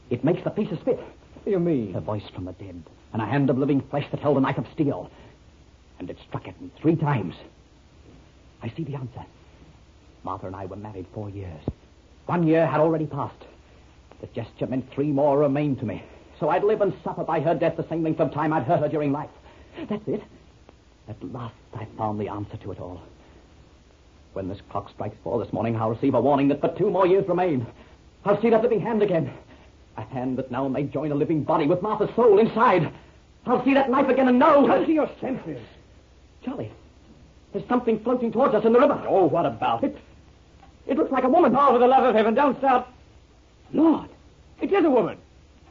it 0.10 0.24
makes 0.24 0.44
the 0.44 0.52
pieces 0.52 0.78
fit. 0.86 0.98
what 0.98 1.46
do 1.46 1.52
you 1.52 1.60
mean? 1.60 1.96
A 1.96 2.02
voice 2.02 2.24
from 2.34 2.46
the 2.46 2.54
dead, 2.54 2.84
and 3.12 3.22
a 3.22 3.26
hand 3.26 3.50
of 3.50 3.58
living 3.58 3.82
flesh 3.90 4.06
that 4.12 4.20
held 4.20 4.38
a 4.38 4.42
knife 4.42 4.60
of 4.60 4.66
steel. 4.74 5.10
And 6.00 6.10
it 6.10 6.18
struck 6.28 6.48
at 6.48 6.60
me 6.62 6.72
three 6.80 6.96
times. 6.96 7.36
I 8.62 8.72
see 8.78 8.84
the 8.84 8.96
answer. 8.96 9.26
Martha 10.24 10.48
and 10.48 10.56
I 10.56 10.66
were 10.66 10.76
married 10.76 11.08
four 11.14 11.30
years. 11.30 11.62
One 12.28 12.48
year 12.48 12.66
had 12.66 12.80
already 12.80 13.08
passed. 13.08 13.44
The 14.22 14.28
gesture 14.28 14.68
meant 14.68 14.92
three 14.94 15.12
more 15.12 15.40
remained 15.40 15.80
to 15.80 15.86
me. 15.86 16.04
So 16.44 16.50
I'd 16.50 16.66
live 16.66 16.82
and 16.82 16.94
suffer 17.06 17.24
by 17.24 17.40
her 17.40 17.56
death 17.56 17.78
the 17.78 17.88
same 17.88 18.04
length 18.04 18.20
of 18.20 18.34
time 18.34 18.52
I'd 18.52 18.64
hurt 18.64 18.82
her 18.82 18.90
during 18.90 19.14
life. 19.14 19.30
That's 19.90 20.06
it. 20.10 20.22
At 21.08 21.24
last 21.32 21.56
I 21.74 21.88
found 21.98 22.20
the 22.20 22.28
answer 22.28 22.58
to 22.58 22.72
it 22.74 22.82
all. 22.82 23.02
When 24.34 24.50
this 24.50 24.60
clock 24.70 24.90
strikes 24.90 25.16
four 25.24 25.42
this 25.42 25.54
morning, 25.54 25.78
I'll 25.78 25.92
receive 25.92 26.16
a 26.16 26.20
warning 26.20 26.50
that 26.50 26.60
but 26.60 26.78
two 26.78 26.90
more 26.90 27.08
years 27.08 27.26
remain. 27.30 27.66
I'll 28.26 28.42
see 28.42 28.50
that 28.50 28.62
living 28.62 28.82
hand 28.82 29.02
again. 29.02 29.32
A 29.96 30.02
hand 30.02 30.38
that 30.38 30.52
now 30.52 30.68
may 30.68 30.84
join 30.84 31.14
a 31.14 31.16
living 31.16 31.46
body 31.46 31.66
with 31.66 31.82
Martha's 31.82 32.14
soul 32.14 32.38
inside. 32.38 32.92
I'll 33.46 33.64
see 33.64 33.74
that 33.76 33.90
knife 33.90 34.10
again 34.10 34.28
and 34.28 34.38
know. 34.38 34.68
Come 34.68 34.86
to 34.86 34.92
your 34.92 35.10
senses. 35.22 35.62
Charlie, 36.44 36.74
there's 37.54 37.66
something 37.70 38.02
floating 38.02 38.34
towards 38.34 38.54
us 38.54 38.66
in 38.66 38.74
the 38.74 38.82
river. 38.82 39.02
Oh, 39.08 39.28
what 39.28 39.46
about 39.46 39.86
It, 39.86 39.98
it 40.88 40.98
looks 40.98 41.14
like 41.14 41.24
a 41.24 41.30
woman. 41.30 41.56
Oh, 41.56 41.72
for 41.72 41.80
the 41.80 41.88
love 41.88 42.04
of 42.04 42.14
heaven, 42.14 42.34
don't 42.34 42.58
start. 42.58 42.86
Lord. 43.72 44.10
It 44.60 44.74
is 44.74 44.84
a 44.84 44.90
woman. 44.90 45.18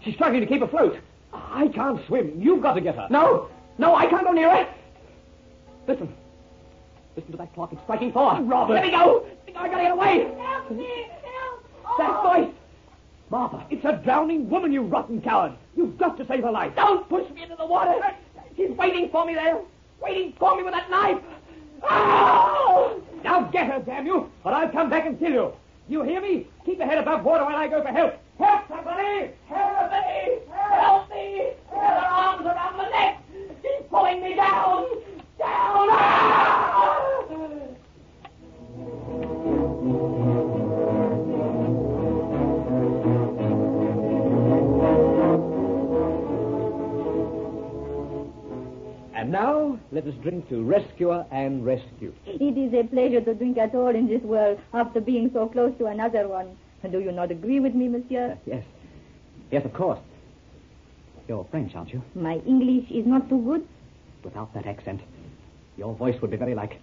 She's 0.04 0.14
struggling 0.14 0.40
to 0.40 0.46
keep 0.46 0.62
afloat. 0.62 0.98
I 1.32 1.68
can't 1.68 2.04
swim. 2.06 2.40
You've 2.40 2.62
got 2.62 2.74
to 2.74 2.80
get 2.80 2.96
her. 2.96 3.06
No, 3.10 3.48
no, 3.78 3.94
I 3.94 4.06
can't 4.06 4.24
go 4.24 4.32
near 4.32 4.50
her. 4.50 4.74
Listen. 5.86 6.12
Listen 7.16 7.32
to 7.32 7.38
that 7.38 7.54
clock. 7.54 7.72
It's 7.72 7.82
striking 7.82 8.12
four. 8.12 8.40
Robert. 8.40 8.74
Let 8.74 8.84
me 8.84 8.90
go. 8.90 9.26
I 9.54 9.68
gotta 9.68 9.82
get 9.82 9.92
away. 9.92 10.34
Help 10.40 10.70
me! 10.70 11.08
Help! 11.22 11.98
That 11.98 12.10
oh. 12.10 12.22
voice. 12.22 12.54
Martha. 13.30 13.66
It's 13.70 13.84
a 13.84 14.00
drowning 14.04 14.48
woman, 14.48 14.72
you 14.72 14.82
rotten 14.82 15.20
coward. 15.20 15.52
You've 15.76 15.98
got 15.98 16.16
to 16.18 16.26
save 16.26 16.42
her 16.42 16.50
life. 16.50 16.74
Don't 16.74 17.08
push 17.08 17.28
me 17.30 17.42
into 17.42 17.56
the 17.56 17.66
water. 17.66 17.98
She's 18.56 18.70
waiting 18.70 19.08
for 19.10 19.24
me 19.24 19.34
there. 19.34 19.58
Waiting 20.00 20.34
for 20.38 20.56
me 20.56 20.62
with 20.62 20.74
that 20.74 20.90
knife. 20.90 21.18
Oh! 21.82 23.02
Now 23.24 23.42
get 23.44 23.66
her, 23.68 23.80
damn 23.80 24.06
you, 24.06 24.30
or 24.44 24.52
I'll 24.52 24.68
come 24.68 24.90
back 24.90 25.06
and 25.06 25.18
kill 25.18 25.32
you. 25.32 25.52
You 25.88 26.02
hear 26.02 26.20
me? 26.20 26.46
Keep 26.64 26.78
your 26.78 26.86
head 26.86 26.98
above 26.98 27.24
water 27.24 27.44
while 27.44 27.56
I 27.56 27.68
go 27.68 27.82
for 27.82 27.88
help. 27.88 28.14
Help 28.42 28.68
somebody! 28.68 29.30
Help 29.48 29.90
me! 29.92 30.38
Help 30.50 31.10
me! 31.10 31.52
Get 31.70 31.78
her 31.78 32.08
arms 32.10 32.44
around 32.44 32.76
my 32.76 32.88
neck. 32.88 33.22
She's 33.62 33.86
pulling 33.88 34.20
me 34.22 34.34
down. 34.34 34.86
Down. 35.38 35.88
Ah! 35.90 36.42
And 49.14 49.30
now, 49.30 49.78
let 49.92 50.04
us 50.08 50.14
drink 50.20 50.48
to 50.48 50.64
rescuer 50.64 51.24
and 51.30 51.64
rescue. 51.64 52.12
It 52.26 52.58
is 52.58 52.74
a 52.74 52.82
pleasure 52.88 53.20
to 53.20 53.34
drink 53.34 53.56
at 53.56 53.72
all 53.72 53.94
in 53.94 54.08
this 54.08 54.22
world 54.22 54.58
after 54.74 55.00
being 55.00 55.30
so 55.32 55.46
close 55.46 55.72
to 55.78 55.86
another 55.86 56.26
one. 56.26 56.56
Do 56.90 56.98
you 57.00 57.12
not 57.12 57.30
agree 57.30 57.60
with 57.60 57.74
me, 57.74 57.88
monsieur? 57.88 58.36
Yes. 58.46 58.64
Yes, 59.50 59.64
of 59.64 59.72
course. 59.72 59.98
You're 61.28 61.44
French, 61.50 61.74
aren't 61.74 61.92
you? 61.92 62.02
My 62.14 62.36
English 62.46 62.90
is 62.90 63.06
not 63.06 63.28
too 63.28 63.40
good. 63.42 63.66
Without 64.24 64.52
that 64.54 64.66
accent, 64.66 65.00
your 65.76 65.94
voice 65.94 66.20
would 66.20 66.30
be 66.30 66.36
very 66.36 66.54
like 66.54 66.78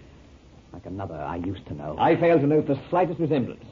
like 0.71 0.85
another 0.85 1.15
I 1.15 1.37
used 1.37 1.65
to 1.67 1.73
know. 1.73 1.95
I 1.99 2.15
fail 2.15 2.39
to 2.39 2.45
note 2.47 2.67
the 2.67 2.79
slightest 2.89 3.19
resemblance. 3.19 3.63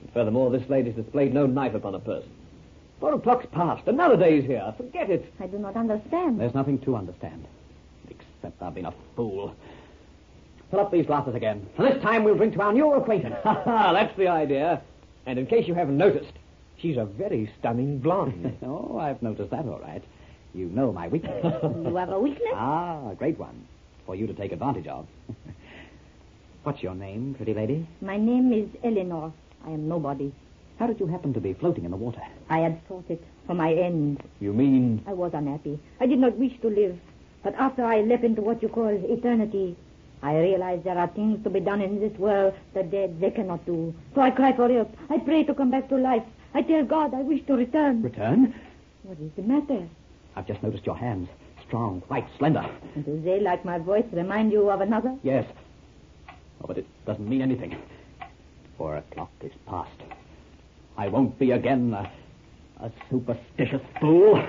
And 0.00 0.12
furthermore, 0.12 0.50
this 0.50 0.68
lady's 0.68 0.94
displayed 0.94 1.32
no 1.32 1.46
knife 1.46 1.74
upon 1.74 1.94
her 1.94 1.98
person. 1.98 2.30
Four 3.00 3.14
o'clock's 3.14 3.46
past. 3.52 3.86
Another 3.88 4.16
day's 4.16 4.44
here. 4.44 4.72
Forget 4.76 5.10
it. 5.10 5.32
I 5.40 5.46
do 5.46 5.58
not 5.58 5.76
understand. 5.76 6.38
There's 6.40 6.54
nothing 6.54 6.78
to 6.80 6.94
understand, 6.94 7.46
except 8.08 8.62
I've 8.62 8.74
been 8.74 8.86
a 8.86 8.94
fool. 9.16 9.54
fill 10.70 10.80
up 10.80 10.92
these 10.92 11.06
glasses 11.06 11.34
again. 11.34 11.66
And 11.78 11.86
this 11.86 12.02
time 12.02 12.22
we'll 12.22 12.36
drink 12.36 12.54
to 12.54 12.60
our 12.62 12.72
new 12.72 12.92
acquaintance. 12.92 13.36
Ha 13.42 13.62
ha, 13.64 13.92
that's 13.92 14.16
the 14.16 14.28
idea. 14.28 14.82
And 15.26 15.38
in 15.38 15.46
case 15.46 15.68
you 15.68 15.74
haven't 15.74 15.96
noticed, 15.98 16.32
she's 16.78 16.96
a 16.96 17.04
very 17.04 17.50
stunning 17.58 17.98
blonde. 17.98 18.58
oh, 18.62 18.98
I've 18.98 19.22
noticed 19.22 19.50
that 19.50 19.66
all 19.66 19.78
right. 19.80 20.02
You 20.54 20.66
know 20.66 20.92
my 20.92 21.08
weakness. 21.08 21.44
You 21.62 21.96
have 21.96 22.10
a 22.10 22.18
weakness? 22.20 22.52
ah, 22.54 23.10
a 23.10 23.14
great 23.14 23.38
one. 23.38 23.66
For 24.06 24.14
you 24.16 24.26
to 24.26 24.34
take 24.34 24.52
advantage 24.52 24.86
of. 24.86 25.06
What's 26.64 26.82
your 26.82 26.94
name, 26.94 27.34
pretty 27.34 27.54
lady? 27.54 27.86
My 28.00 28.16
name 28.16 28.52
is 28.52 28.68
Eleanor. 28.84 29.32
I 29.64 29.70
am 29.70 29.88
nobody. 29.88 30.32
How 30.78 30.86
did 30.86 30.98
you 31.00 31.06
happen 31.06 31.32
to 31.34 31.40
be 31.40 31.52
floating 31.54 31.84
in 31.84 31.90
the 31.90 31.96
water? 31.96 32.20
I 32.50 32.58
had 32.58 32.80
sought 32.88 33.04
it 33.08 33.22
for 33.46 33.54
my 33.54 33.72
end. 33.72 34.22
you 34.40 34.52
mean 34.52 35.02
I 35.06 35.12
was 35.12 35.32
unhappy. 35.34 35.78
I 36.00 36.06
did 36.06 36.18
not 36.18 36.36
wish 36.36 36.52
to 36.62 36.68
live. 36.68 36.98
But 37.44 37.54
after 37.56 37.84
I 37.84 38.00
leapt 38.02 38.24
into 38.24 38.42
what 38.42 38.62
you 38.62 38.68
call 38.68 38.88
eternity, 38.88 39.76
I 40.22 40.38
realize 40.38 40.80
there 40.84 40.96
are 40.98 41.08
things 41.08 41.42
to 41.42 41.50
be 41.50 41.60
done 41.60 41.80
in 41.80 41.98
this 41.98 42.16
world 42.18 42.54
the 42.74 42.84
dead 42.84 43.20
they 43.20 43.30
cannot 43.30 43.66
do. 43.66 43.92
So 44.14 44.20
I 44.20 44.30
cry 44.30 44.54
for 44.54 44.68
help. 44.72 44.94
I 45.10 45.18
pray 45.18 45.42
to 45.44 45.54
come 45.54 45.70
back 45.70 45.88
to 45.88 45.96
life. 45.96 46.22
I 46.54 46.62
tell 46.62 46.84
God 46.84 47.12
I 47.14 47.22
wish 47.22 47.44
to 47.46 47.54
return. 47.54 48.02
Return? 48.02 48.54
What 49.02 49.18
is 49.18 49.30
the 49.36 49.42
matter? 49.42 49.88
I've 50.36 50.46
just 50.46 50.62
noticed 50.62 50.86
your 50.86 50.96
hands. 50.96 51.28
Strong, 51.66 52.02
white, 52.08 52.26
slender. 52.38 52.64
And 52.94 53.04
do 53.04 53.20
they, 53.20 53.40
like 53.40 53.64
my 53.64 53.78
voice, 53.78 54.04
remind 54.12 54.52
you 54.52 54.70
of 54.70 54.80
another? 54.80 55.16
Yes. 55.22 55.46
Oh, 56.28 56.66
but 56.66 56.78
it 56.78 56.86
doesn't 57.04 57.28
mean 57.28 57.42
anything. 57.42 57.76
Four 58.78 58.96
o'clock 58.98 59.30
is 59.40 59.52
past. 59.66 59.90
I 60.96 61.08
won't 61.08 61.38
be 61.38 61.50
again 61.50 61.94
a, 61.94 62.10
a 62.84 62.92
superstitious 63.10 63.80
fool. 64.00 64.42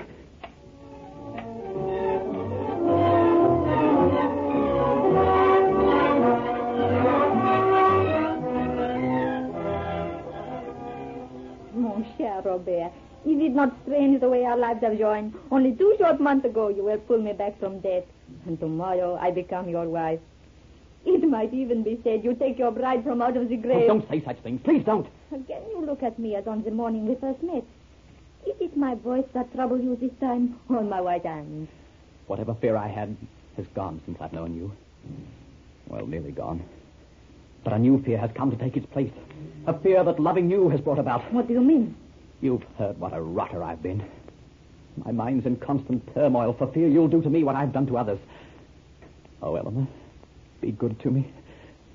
Is 13.34 13.40
it 13.40 13.52
not 13.52 13.74
strange 13.82 14.20
the 14.20 14.28
way 14.28 14.44
our 14.44 14.56
lives 14.56 14.80
have 14.82 14.96
joined? 14.96 15.34
Only 15.50 15.72
two 15.72 15.96
short 15.98 16.20
months 16.20 16.44
ago 16.44 16.68
you 16.68 16.84
were 16.84 16.98
pulled 16.98 17.24
me 17.24 17.32
back 17.32 17.58
from 17.58 17.80
death, 17.80 18.04
and 18.46 18.60
tomorrow 18.60 19.18
I 19.20 19.32
become 19.32 19.68
your 19.68 19.88
wife. 19.88 20.20
It 21.04 21.28
might 21.28 21.52
even 21.52 21.82
be 21.82 22.00
said 22.04 22.22
you 22.22 22.34
take 22.34 22.60
your 22.60 22.70
bride 22.70 23.02
from 23.02 23.20
out 23.20 23.36
of 23.36 23.48
the 23.48 23.56
grave. 23.56 23.74
Oh, 23.74 23.78
grave. 23.78 23.88
don't 23.88 24.08
say 24.08 24.24
such 24.24 24.38
things. 24.44 24.60
Please 24.62 24.84
don't. 24.84 25.08
Can 25.30 25.42
you 25.48 25.84
look 25.84 26.04
at 26.04 26.16
me 26.16 26.36
as 26.36 26.46
on 26.46 26.62
the 26.62 26.70
morning 26.70 27.08
we 27.08 27.16
first 27.16 27.42
met? 27.42 27.64
Is 28.46 28.54
it 28.60 28.76
my 28.76 28.94
voice 28.94 29.26
that 29.34 29.52
troubles 29.52 29.82
you 29.82 29.96
this 30.00 30.12
time, 30.20 30.60
or 30.68 30.84
my 30.84 31.00
white 31.00 31.26
hands? 31.26 31.68
Whatever 32.28 32.54
fear 32.60 32.76
I 32.76 32.86
had 32.86 33.16
has 33.56 33.66
gone 33.74 34.00
since 34.06 34.16
I've 34.20 34.32
known 34.32 34.54
you. 34.54 34.70
Well, 35.88 36.06
nearly 36.06 36.30
gone. 36.30 36.62
But 37.64 37.72
a 37.72 37.80
new 37.80 38.00
fear 38.04 38.16
has 38.18 38.30
come 38.36 38.52
to 38.52 38.56
take 38.56 38.76
its 38.76 38.86
place. 38.92 39.12
A 39.66 39.76
fear 39.80 40.04
that 40.04 40.20
loving 40.20 40.48
you 40.48 40.68
has 40.68 40.80
brought 40.80 41.00
about. 41.00 41.32
What 41.32 41.48
do 41.48 41.54
you 41.54 41.60
mean? 41.60 41.96
You've 42.44 42.62
heard 42.76 43.00
what 43.00 43.14
a 43.14 43.22
rotter 43.22 43.64
I've 43.64 43.82
been. 43.82 44.04
My 45.02 45.12
mind's 45.12 45.46
in 45.46 45.56
constant 45.56 46.06
turmoil 46.12 46.52
for 46.52 46.70
fear 46.72 46.88
you'll 46.88 47.08
do 47.08 47.22
to 47.22 47.30
me 47.30 47.42
what 47.42 47.56
I've 47.56 47.72
done 47.72 47.86
to 47.86 47.96
others. 47.96 48.18
Oh, 49.40 49.54
Eleanor, 49.54 49.88
be 50.60 50.70
good 50.72 51.00
to 51.00 51.10
me. 51.10 51.32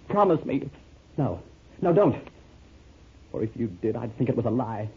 Promise 0.07 0.43
me. 0.45 0.67
No, 1.19 1.39
no, 1.83 1.93
don't. 1.93 2.15
For 3.31 3.43
if 3.43 3.51
you 3.55 3.67
did, 3.67 3.95
I'd 3.95 4.17
think 4.17 4.27
it 4.27 4.35
was 4.35 4.47
a 4.47 4.49
lie. 4.49 4.89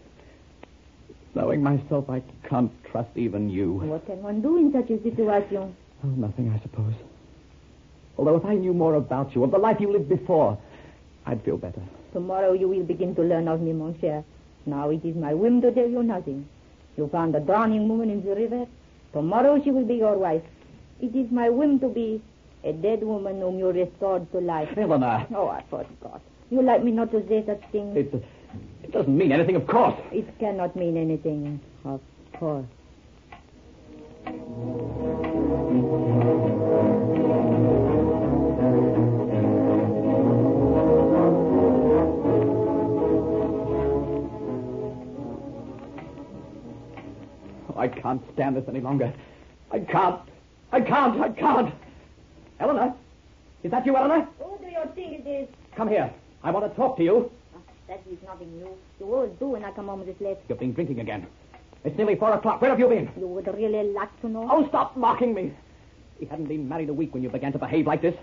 Knowing 1.34 1.62
myself, 1.62 2.08
I 2.08 2.22
can't 2.48 2.72
trust 2.90 3.10
even 3.14 3.50
you. 3.50 3.74
What 3.74 4.06
can 4.06 4.22
one 4.22 4.40
do 4.40 4.56
in 4.56 4.72
such 4.72 4.88
a 4.88 5.02
situation? 5.02 5.76
Oh, 6.02 6.08
nothing, 6.08 6.50
I 6.50 6.62
suppose. 6.62 6.94
Although 8.16 8.36
if 8.36 8.46
I 8.46 8.54
knew 8.54 8.72
more 8.72 8.94
about 8.94 9.34
you, 9.34 9.44
of 9.44 9.50
the 9.50 9.58
life 9.58 9.76
you 9.80 9.92
lived 9.92 10.08
before, 10.08 10.56
I'd 11.26 11.44
feel 11.44 11.58
better. 11.58 11.82
Tomorrow 12.14 12.54
you 12.54 12.68
will 12.68 12.84
begin 12.84 13.14
to 13.16 13.22
learn 13.22 13.48
of 13.48 13.60
me, 13.60 13.74
mon 13.74 13.98
cher. 14.00 14.24
Now 14.66 14.90
it 14.90 15.04
is 15.04 15.16
my 15.16 15.34
whim 15.34 15.60
to 15.62 15.72
tell 15.72 15.88
you 15.88 16.02
nothing. 16.02 16.48
You 16.96 17.08
found 17.08 17.34
a 17.34 17.40
drowning 17.40 17.88
woman 17.88 18.10
in 18.10 18.24
the 18.24 18.34
river. 18.34 18.66
Tomorrow 19.12 19.62
she 19.62 19.70
will 19.70 19.84
be 19.84 19.94
your 19.94 20.16
wife. 20.16 20.42
It 21.00 21.14
is 21.16 21.30
my 21.30 21.48
whim 21.48 21.78
to 21.80 21.88
be 21.88 22.22
a 22.64 22.72
dead 22.72 23.02
woman 23.02 23.40
whom 23.40 23.58
you 23.58 23.70
restored 23.72 24.30
to 24.32 24.38
life. 24.38 24.68
Eleanor, 24.76 25.26
Oh, 25.34 25.48
I 25.48 25.62
forgot. 25.68 26.20
You 26.50 26.62
like 26.62 26.84
me 26.84 26.92
not 26.92 27.10
to 27.12 27.26
say 27.28 27.42
such 27.46 27.62
things? 27.72 27.96
it, 27.96 28.14
it 28.82 28.92
doesn't 28.92 29.16
mean 29.16 29.32
anything, 29.32 29.56
of 29.56 29.66
course. 29.66 29.94
It 30.12 30.26
cannot 30.38 30.76
mean 30.76 30.96
anything, 30.96 31.60
of 31.84 32.00
course. 32.38 32.66
I 47.82 47.88
can't 47.88 48.22
stand 48.34 48.54
this 48.54 48.64
any 48.68 48.80
longer. 48.80 49.12
I 49.72 49.80
can't. 49.80 50.20
I 50.70 50.80
can't. 50.80 51.20
I 51.20 51.30
can't. 51.30 51.74
Eleanor? 52.60 52.94
Is 53.64 53.72
that 53.72 53.84
you, 53.84 53.96
Eleanor? 53.96 54.28
Who 54.38 54.56
do 54.64 54.70
you 54.70 54.82
think 54.94 55.26
it 55.26 55.28
is? 55.28 55.48
Come 55.74 55.88
here. 55.88 56.08
I 56.44 56.52
want 56.52 56.70
to 56.70 56.76
talk 56.76 56.96
to 56.98 57.02
you. 57.02 57.28
Ah, 57.56 57.58
that 57.88 58.00
is 58.08 58.18
nothing 58.24 58.56
new. 58.56 58.68
You 59.00 59.12
always 59.12 59.32
do 59.40 59.48
when 59.48 59.64
I 59.64 59.72
come 59.72 59.88
home 59.88 60.06
this 60.06 60.14
late. 60.20 60.38
You've 60.48 60.60
been 60.60 60.72
drinking 60.72 61.00
again. 61.00 61.26
It's 61.82 61.96
nearly 61.96 62.14
four 62.14 62.32
o'clock. 62.32 62.60
Where 62.60 62.70
have 62.70 62.78
you 62.78 62.86
been? 62.86 63.10
You 63.18 63.26
would 63.26 63.48
really 63.48 63.92
like 63.92 64.20
to 64.20 64.28
know? 64.28 64.48
Oh, 64.48 64.68
stop 64.68 64.96
mocking 64.96 65.34
me. 65.34 65.52
We 66.20 66.26
hadn't 66.26 66.46
been 66.46 66.68
married 66.68 66.88
a 66.88 66.94
week 66.94 67.12
when 67.12 67.24
you 67.24 67.30
began 67.30 67.50
to 67.50 67.58
behave 67.58 67.88
like 67.88 68.00
this. 68.00 68.14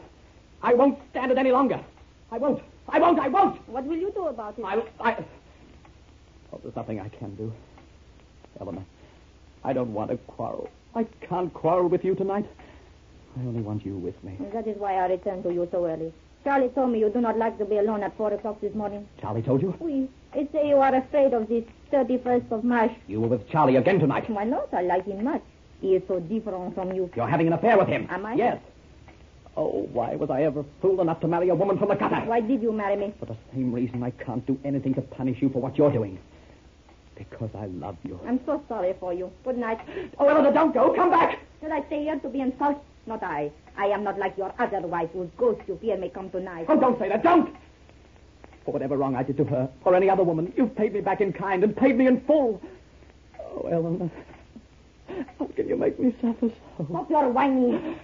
I 0.63 0.73
won't 0.73 0.97
stand 1.09 1.33
it 1.33 1.37
any 1.37 1.51
longer. 1.51 1.83
I 2.31 2.37
won't. 2.37 2.63
I 2.87 2.97
won't. 2.99 3.19
I 3.19 3.27
won't. 3.27 3.67
What 3.67 3.83
will 3.83 3.97
you 3.97 4.11
do 4.11 4.27
about 4.27 4.57
it? 4.57 4.63
I, 4.63 4.83
I... 5.01 5.25
Oh, 6.53 6.61
there's 6.63 6.77
nothing 6.77 7.01
I 7.01 7.09
can 7.09 7.35
do. 7.35 7.51
Eleanor, 8.61 8.85
I 9.63 9.73
don't 9.73 9.93
want 9.93 10.11
to 10.11 10.17
quarrel. 10.17 10.69
I 10.95 11.03
can't 11.27 11.53
quarrel 11.53 11.87
with 11.87 12.03
you 12.03 12.15
tonight. 12.15 12.45
I 13.37 13.41
only 13.41 13.61
want 13.61 13.85
you 13.85 13.97
with 13.97 14.21
me. 14.23 14.37
That 14.53 14.67
is 14.67 14.77
why 14.77 14.95
I 14.95 15.07
returned 15.07 15.43
to 15.43 15.53
you 15.53 15.67
so 15.71 15.85
early. 15.85 16.13
Charlie 16.43 16.69
told 16.69 16.91
me 16.91 16.99
you 16.99 17.09
do 17.09 17.19
not 17.21 17.37
like 17.37 17.57
to 17.57 17.65
be 17.65 17.77
alone 17.77 18.01
at 18.01 18.15
four 18.17 18.33
o'clock 18.33 18.61
this 18.61 18.73
morning. 18.73 19.07
Charlie 19.21 19.41
told 19.41 19.61
you? 19.61 19.75
Oui. 19.79 20.09
They 20.33 20.47
say 20.51 20.69
you 20.69 20.77
are 20.77 20.95
afraid 20.95 21.33
of 21.33 21.47
this 21.49 21.63
31st 21.91 22.51
of 22.51 22.63
March. 22.63 22.91
You 23.07 23.21
were 23.21 23.27
with 23.27 23.49
Charlie 23.49 23.75
again 23.75 23.99
tonight. 23.99 24.29
Why 24.29 24.45
not? 24.45 24.73
I 24.73 24.81
like 24.81 25.05
him 25.05 25.23
much. 25.23 25.41
He 25.81 25.95
is 25.95 26.03
so 26.07 26.19
different 26.19 26.75
from 26.75 26.93
you. 26.93 27.09
You're 27.15 27.27
having 27.27 27.47
an 27.47 27.53
affair 27.53 27.77
with 27.77 27.87
him. 27.87 28.07
Am 28.09 28.25
I? 28.25 28.33
Yes. 28.35 28.59
Oh, 29.57 29.87
why 29.91 30.15
was 30.15 30.29
I 30.29 30.43
ever 30.43 30.63
fool 30.81 31.01
enough 31.01 31.19
to 31.21 31.27
marry 31.27 31.49
a 31.49 31.55
woman 31.55 31.77
from 31.77 31.89
the 31.89 31.95
gutter? 31.95 32.21
Why 32.25 32.39
did 32.39 32.61
you 32.61 32.71
marry 32.71 32.95
me? 32.95 33.13
For 33.19 33.25
the 33.25 33.35
same 33.53 33.73
reason 33.73 34.03
I 34.03 34.11
can't 34.11 34.45
do 34.45 34.57
anything 34.63 34.93
to 34.93 35.01
punish 35.01 35.41
you 35.41 35.49
for 35.49 35.61
what 35.61 35.77
you're 35.77 35.91
doing. 35.91 36.19
Because 37.19 37.49
I 37.53 37.65
love 37.65 37.97
you. 38.03 38.17
I'm 38.25 38.39
so 38.45 38.63
sorry 38.69 38.95
for 38.99 39.13
you. 39.13 39.29
Good 39.43 39.57
night. 39.57 39.79
Oh, 40.17 40.27
Eleanor, 40.27 40.53
don't 40.53 40.73
go. 40.73 40.93
Come 40.93 41.11
back. 41.11 41.39
Should 41.61 41.71
I 41.71 41.85
stay 41.87 42.03
here 42.03 42.17
to 42.17 42.29
be 42.29 42.39
insulted? 42.39 42.81
Not 43.05 43.21
I. 43.23 43.51
I 43.75 43.87
am 43.87 44.03
not 44.03 44.17
like 44.17 44.37
your 44.37 44.53
other 44.57 44.79
wife 44.81 45.09
whose 45.11 45.29
ghost 45.37 45.61
you 45.67 45.77
fear 45.81 45.97
may 45.97 46.09
come 46.09 46.29
tonight. 46.29 46.65
Oh, 46.69 46.79
don't 46.79 46.97
say 46.97 47.09
that. 47.09 47.21
Don't. 47.21 47.55
For 48.63 48.71
whatever 48.71 48.95
wrong 48.97 49.15
I 49.15 49.23
did 49.23 49.35
to 49.37 49.43
her 49.45 49.69
or 49.83 49.95
any 49.95 50.09
other 50.09 50.23
woman, 50.23 50.53
you've 50.55 50.75
paid 50.75 50.93
me 50.93 51.01
back 51.01 51.19
in 51.19 51.33
kind 51.33 51.63
and 51.63 51.75
paid 51.75 51.97
me 51.97 52.07
in 52.07 52.21
full. 52.21 52.61
Oh, 53.39 53.67
Eleanor. 53.67 54.09
How 55.39 55.47
can 55.55 55.67
you 55.67 55.75
make 55.75 55.99
me 55.99 56.15
suffer 56.21 56.49
so? 56.77 56.85
Stop 56.89 57.09
your 57.09 57.29
whining. 57.29 57.99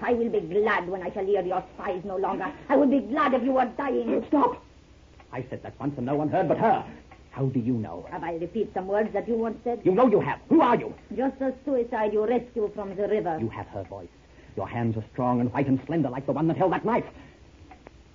I 0.00 0.14
will 0.14 0.30
be 0.30 0.40
glad 0.40 0.88
when 0.88 1.02
I 1.02 1.12
shall 1.12 1.26
hear 1.26 1.42
your 1.42 1.62
sighs 1.76 2.02
no 2.04 2.16
longer. 2.16 2.50
I 2.70 2.76
will 2.76 2.86
be 2.86 3.00
glad 3.00 3.34
if 3.34 3.42
you 3.42 3.52
were 3.52 3.70
dying. 3.76 4.24
Stop. 4.28 4.64
I 5.32 5.44
said 5.50 5.62
that 5.62 5.78
once 5.78 5.94
and 5.98 6.06
no 6.06 6.14
one 6.14 6.28
heard 6.28 6.48
but 6.48 6.56
her. 6.58 6.84
How 7.30 7.46
do 7.46 7.60
you 7.60 7.74
know? 7.74 8.06
Have 8.10 8.24
I 8.24 8.34
repeat 8.34 8.72
some 8.74 8.86
words 8.86 9.12
that 9.12 9.28
you 9.28 9.34
once 9.34 9.58
said? 9.64 9.80
You 9.84 9.92
know 9.92 10.08
you 10.08 10.20
have. 10.20 10.40
Who 10.48 10.60
are 10.60 10.76
you? 10.76 10.94
Just 11.16 11.40
a 11.40 11.54
suicide 11.64 12.12
you 12.12 12.26
rescue 12.26 12.70
from 12.74 12.96
the 12.96 13.06
river. 13.08 13.38
You 13.40 13.48
have 13.48 13.66
her 13.68 13.84
voice. 13.84 14.08
Your 14.56 14.68
hands 14.68 14.96
are 14.96 15.04
strong 15.12 15.40
and 15.40 15.52
white 15.52 15.68
and 15.68 15.80
slender 15.86 16.10
like 16.10 16.26
the 16.26 16.32
one 16.32 16.48
that 16.48 16.56
held 16.56 16.72
that 16.72 16.84
knife. 16.84 17.04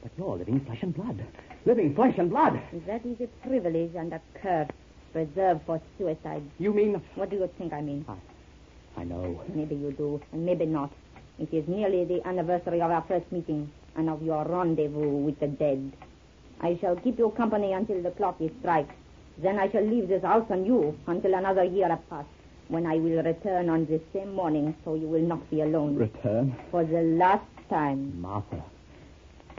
But 0.04 0.12
you're 0.17 0.36
living 0.36 0.60
flesh 0.65 0.80
and 0.82 0.93
blood. 0.93 1.23
Living 1.65 1.95
flesh 1.95 2.15
and 2.17 2.30
blood. 2.30 2.62
That 2.86 3.06
is 3.06 3.19
a 3.21 3.28
privilege 3.47 3.95
and 3.95 4.13
a 4.13 4.21
curse 4.41 4.69
reserved 5.13 5.62
for 5.65 5.82
suicide. 5.97 6.43
You 6.60 6.73
mean... 6.73 7.01
What 7.15 7.30
do 7.30 7.38
you 7.38 7.49
think 7.58 7.73
I 7.73 7.82
mean? 7.82 8.06
I 8.97 9.04
know. 9.06 9.41
Maybe 9.54 9.75
you 9.75 9.93
do, 9.93 10.21
and 10.34 10.45
maybe 10.45 10.65
not. 10.65 10.91
It 11.39 11.54
is 11.54 11.67
nearly 11.67 12.06
the 12.06 12.25
anniversary 12.28 12.82
of 12.82 12.91
our 12.91 13.04
first 13.08 13.32
meeting 13.32 13.71
and 13.95 14.10
of 14.10 14.21
your 14.21 14.43
rendezvous 14.43 15.10
with 15.25 15.39
the 15.39 15.47
dead. 15.47 15.93
I 16.62 16.78
shall 16.80 16.95
keep 16.97 17.17
you 17.17 17.30
company 17.32 17.73
until 17.73 18.01
the 18.01 18.12
clock 18.12 18.36
is 18.39 18.51
strike. 18.60 18.89
Then 19.38 19.60
I 19.60 19.69
shall 19.71 19.84
leave 19.84 20.08
this 20.08 20.24
house 20.24 20.45
and 20.50 20.65
you 20.65 20.98
until 21.08 21.34
another 21.34 21.63
year 21.63 21.89
has 21.89 22.00
passed, 22.10 22.28
when 22.69 22.86
I 22.86 22.95
will 22.98 23.21
return 23.21 23.69
on 23.69 23.86
this 23.86 24.02
same 24.13 24.34
morning, 24.34 24.76
so 24.84 24.95
you 24.95 25.08
will 25.08 25.21
not 25.21 25.50
be 25.50 25.62
alone. 25.62 25.95
Return? 25.95 26.56
For 26.71 26.84
the 26.84 27.02
last 27.02 27.45
time. 27.69 28.19
Martha. 28.21 28.63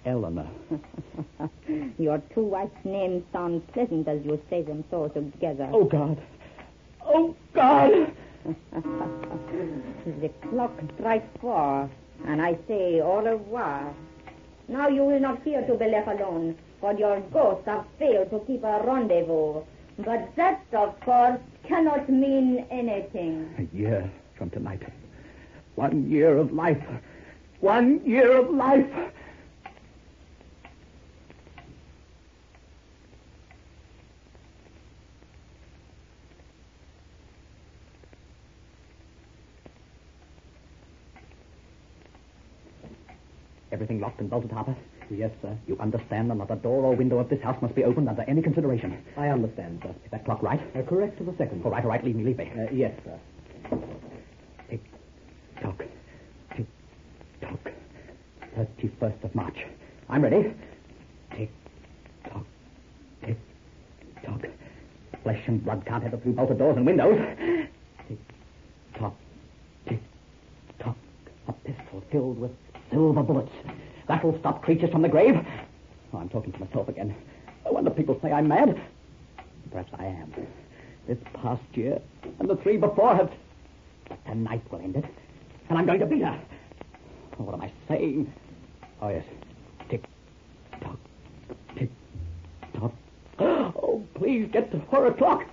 Eleanor. 0.05 0.49
Your 1.99 2.23
two 2.33 2.43
wife's 2.43 2.85
names 2.85 3.25
sound 3.33 3.67
pleasant 3.73 4.09
as 4.09 4.25
you 4.25 4.41
say 4.49 4.63
them 4.63 4.85
so 4.91 5.09
together. 5.09 5.69
Oh, 5.73 5.85
God. 5.85 6.21
Oh, 7.05 7.35
God. 7.55 8.13
The 10.07 10.29
clock 10.49 10.73
strikes 10.95 11.27
four, 11.41 11.91
and 12.27 12.41
I 12.41 12.57
say 12.69 13.01
au 13.01 13.21
revoir. 13.25 13.93
Now 14.69 14.89
you 14.89 15.03
will 15.03 15.19
not 15.19 15.43
fear 15.43 15.67
to 15.67 15.75
be 15.75 15.87
left 15.87 16.07
alone, 16.07 16.57
for 16.81 16.93
your 16.95 17.21
ghosts 17.33 17.67
have 17.67 17.85
failed 17.99 18.31
to 18.31 18.41
keep 18.47 18.63
a 18.65 18.83
rendezvous. 18.85 19.63
But 19.99 20.35
that, 20.37 20.63
of 20.73 20.99
course, 21.01 21.41
cannot 21.67 22.09
mean 22.09 22.67
anything. 22.71 23.55
A 23.59 23.77
year 23.77 24.11
from 24.37 24.51
tonight. 24.51 24.83
One 25.75 26.09
year 26.11 26.37
of 26.37 26.53
life. 26.53 26.83
One 27.61 28.05
year 28.05 28.37
of 28.37 28.51
life. 28.51 28.87
Everything 43.73 44.01
locked 44.01 44.21
and 44.21 44.31
bolted, 44.31 44.53
Harper? 44.53 44.77
Yes, 45.11 45.31
sir. 45.41 45.57
You 45.67 45.77
understand 45.79 46.31
that 46.31 46.35
not 46.37 46.51
a 46.51 46.57
door 46.57 46.85
or 46.85 46.97
window 46.97 47.19
of 47.19 47.29
this 47.29 47.41
house 47.43 47.61
must 47.63 47.75
be 47.75 47.85
opened 47.85 48.09
under 48.09 48.23
any 48.23 48.43
consideration. 48.43 49.03
I 49.17 49.29
understand, 49.29 49.81
sir. 49.83 49.91
Is 50.05 50.11
that 50.11 50.25
clock 50.25 50.43
right? 50.43 50.61
Uh, 50.77 50.83
correct 50.83 51.19
to 51.19 51.25
the 51.25 51.35
second. 51.39 51.65
All 51.65 51.71
right, 51.71 51.85
all 51.85 51.91
right. 51.91 52.05
Leave 52.05 52.17
me, 52.17 52.25
leave 52.25 52.39
me. 52.39 52.51
Uh, 52.51 52.67
yes, 52.73 52.93
sir. 53.05 53.19
Tick, 54.69 54.81
tock, 55.63 55.83
tick, 56.57 56.67
tock. 57.41 57.73
31st 58.57 59.25
of 59.25 59.35
March. 59.35 59.57
I'm 60.09 60.23
ready. 60.23 60.53
Tick, 61.37 61.51
tock, 62.29 62.45
tick, 63.25 63.37
tock. 64.25 64.41
Flesh 65.23 65.43
and 65.47 65.65
blood 65.65 65.85
can't 65.87 66.03
enter 66.05 66.17
through 66.19 66.33
bolted 66.33 66.59
doors 66.59 66.77
and 66.77 66.87
windows. 66.87 67.19
Tick, 68.09 68.19
tock, 68.99 69.15
tick, 69.89 70.01
tock. 70.81 70.97
A 71.49 71.53
pistol 71.53 72.03
filled 72.11 72.41
with 72.41 72.51
silver 72.91 73.23
bullets. 73.23 73.53
That'll 74.09 74.39
stop 74.39 74.63
creatures 74.63 74.91
from 74.91 75.03
the 75.03 75.09
grave. 75.09 75.35
Oh, 76.13 76.19
I'm 76.19 76.29
talking 76.29 76.53
to 76.53 76.59
myself 76.61 76.89
again. 76.89 77.15
No 77.65 77.73
wonder 77.73 77.91
people 77.91 78.19
say 78.23 78.33
I'm 78.33 78.49
mad. 78.49 78.81
Perhaps 79.71 79.93
I 79.99 80.07
am. 80.07 80.33
This 81.09 81.19
past 81.35 81.63
year 81.75 82.01
and 82.39 82.49
the 82.49 82.57
three 82.57 82.77
before 82.77 83.17
have. 83.17 83.31
But 84.09 84.25
tonight 84.27 84.63
will 84.71 84.81
end 84.81 84.97
it. 84.97 85.05
And 85.69 85.79
I'm 85.79 85.87
going 85.87 86.01
to 86.01 86.07
beat 86.07 86.23
her. 86.23 86.41
What 87.37 87.55
am 87.55 87.61
I 87.61 87.73
saying? 87.89 88.33
Oh, 89.03 89.09
yes. 89.09 89.25
Tick, 89.91 90.05
tock, 90.81 90.99
tick, 91.77 91.91
tock. 92.79 92.93
Oh, 93.39 94.05
please 94.15 94.49
get 94.53 94.71
to 94.73 94.81
four 94.91 95.07
o'clock. 95.07 95.45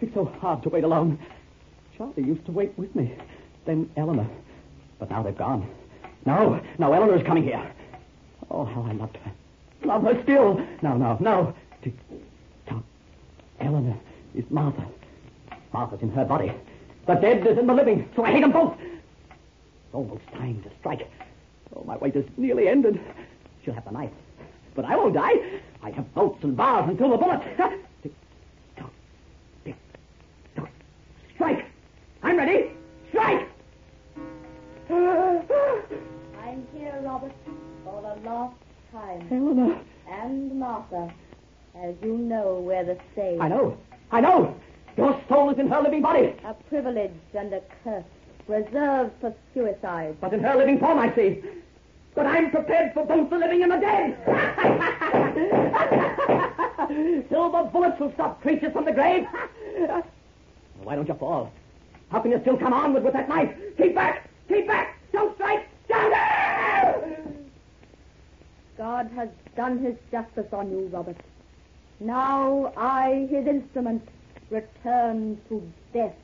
It's 0.00 0.14
so 0.14 0.24
hard 0.24 0.62
to 0.62 0.68
wait 0.68 0.84
alone. 0.84 1.18
Charlie 1.96 2.22
used 2.22 2.46
to 2.46 2.52
wait 2.52 2.76
with 2.78 2.94
me. 2.94 3.14
Then 3.66 3.90
Eleanor. 3.96 4.28
But 4.98 5.10
now 5.10 5.22
they've 5.22 5.36
gone. 5.36 5.68
No, 6.24 6.60
no, 6.78 6.92
Eleanor's 6.92 7.26
coming 7.26 7.42
here. 7.42 7.70
Oh, 8.50 8.64
how 8.64 8.82
I 8.82 8.92
loved 8.92 9.16
her. 9.18 9.32
Love 9.84 10.02
her 10.04 10.22
still. 10.22 10.60
No, 10.82 10.96
no, 10.96 11.16
no. 11.20 11.54
Tick, 11.82 11.94
tock. 12.66 12.82
Eleanor 13.60 13.96
is 14.34 14.44
Martha. 14.50 14.86
Martha's 15.72 16.02
in 16.02 16.10
her 16.10 16.24
body. 16.24 16.52
The 17.06 17.14
dead 17.14 17.46
is 17.46 17.58
in 17.58 17.66
the 17.66 17.74
living, 17.74 18.08
so 18.16 18.24
I 18.24 18.32
hate 18.32 18.40
them 18.40 18.52
both. 18.52 18.76
It's 18.80 19.94
almost 19.94 20.26
time 20.32 20.62
to 20.62 20.70
strike. 20.80 21.08
Oh, 21.74 21.84
my 21.84 21.96
wait 21.96 22.16
is 22.16 22.24
nearly 22.36 22.68
ended. 22.68 23.00
She'll 23.64 23.74
have 23.74 23.84
the 23.84 23.92
knife. 23.92 24.10
But 24.74 24.84
I 24.84 24.96
won't 24.96 25.14
die. 25.14 25.34
I 25.82 25.90
have 25.90 26.12
bolts 26.14 26.42
and 26.42 26.56
bars 26.56 26.88
and 26.88 26.98
silver 26.98 27.16
bullets. 27.16 27.44
Tick, 28.02 28.12
tock, 28.76 28.92
tick, 29.64 29.76
tock. 30.56 30.68
Strike! 31.34 31.64
I'm 32.22 32.36
ready. 32.36 32.70
Strike! 33.10 33.48
I'm 34.90 36.66
here, 36.74 36.98
Robert, 37.02 37.32
for 37.88 38.02
the 38.02 38.28
last 38.28 38.54
time. 38.92 39.28
Eleanor. 39.30 39.80
And 40.10 40.58
Martha, 40.58 41.12
as 41.76 41.94
you 42.02 42.18
know, 42.18 42.60
we're 42.64 42.84
the 42.84 42.98
same. 43.14 43.40
I 43.40 43.48
know. 43.48 43.78
I 44.10 44.20
know. 44.20 44.54
Your 44.96 45.20
soul 45.28 45.50
is 45.50 45.58
in 45.58 45.68
her 45.68 45.80
living 45.80 46.02
body. 46.02 46.34
A 46.44 46.54
privilege 46.68 47.12
and 47.34 47.52
a 47.52 47.60
curse, 47.84 48.04
reserved 48.46 49.12
for 49.20 49.34
suicide. 49.54 50.16
But 50.20 50.32
in 50.32 50.42
her 50.42 50.56
living 50.56 50.78
form, 50.80 50.98
I 50.98 51.14
see. 51.14 51.42
But 52.14 52.26
I'm 52.26 52.50
prepared 52.50 52.94
for 52.94 53.04
both 53.06 53.30
the 53.30 53.38
living 53.38 53.62
and 53.62 53.72
the 53.72 53.76
dead. 53.76 54.16
Silver 57.30 57.64
bullets 57.64 58.00
will 58.00 58.12
stop 58.14 58.42
creatures 58.42 58.72
from 58.72 58.86
the 58.86 58.92
grave. 58.92 59.26
Why 60.82 60.96
don't 60.96 61.06
you 61.06 61.14
fall? 61.14 61.52
How 62.10 62.20
can 62.20 62.30
you 62.32 62.40
still 62.40 62.56
come 62.56 62.72
onward 62.72 63.04
with 63.04 63.12
that 63.12 63.28
knife? 63.28 63.54
Keep 63.76 63.94
back! 63.94 64.28
Keep 64.48 64.66
back! 64.66 64.98
Don't 65.12 65.34
strike! 65.36 65.68
Down 65.88 66.10
there! 66.10 67.18
God 68.98 69.10
has 69.14 69.28
done 69.54 69.78
his 69.78 69.94
justice 70.10 70.52
on 70.52 70.72
you, 70.72 70.88
Robert. 70.92 71.18
Now 72.00 72.72
I, 72.76 73.28
his 73.30 73.46
instrument, 73.46 74.02
return 74.50 75.40
to 75.48 75.72
death. 75.92 76.16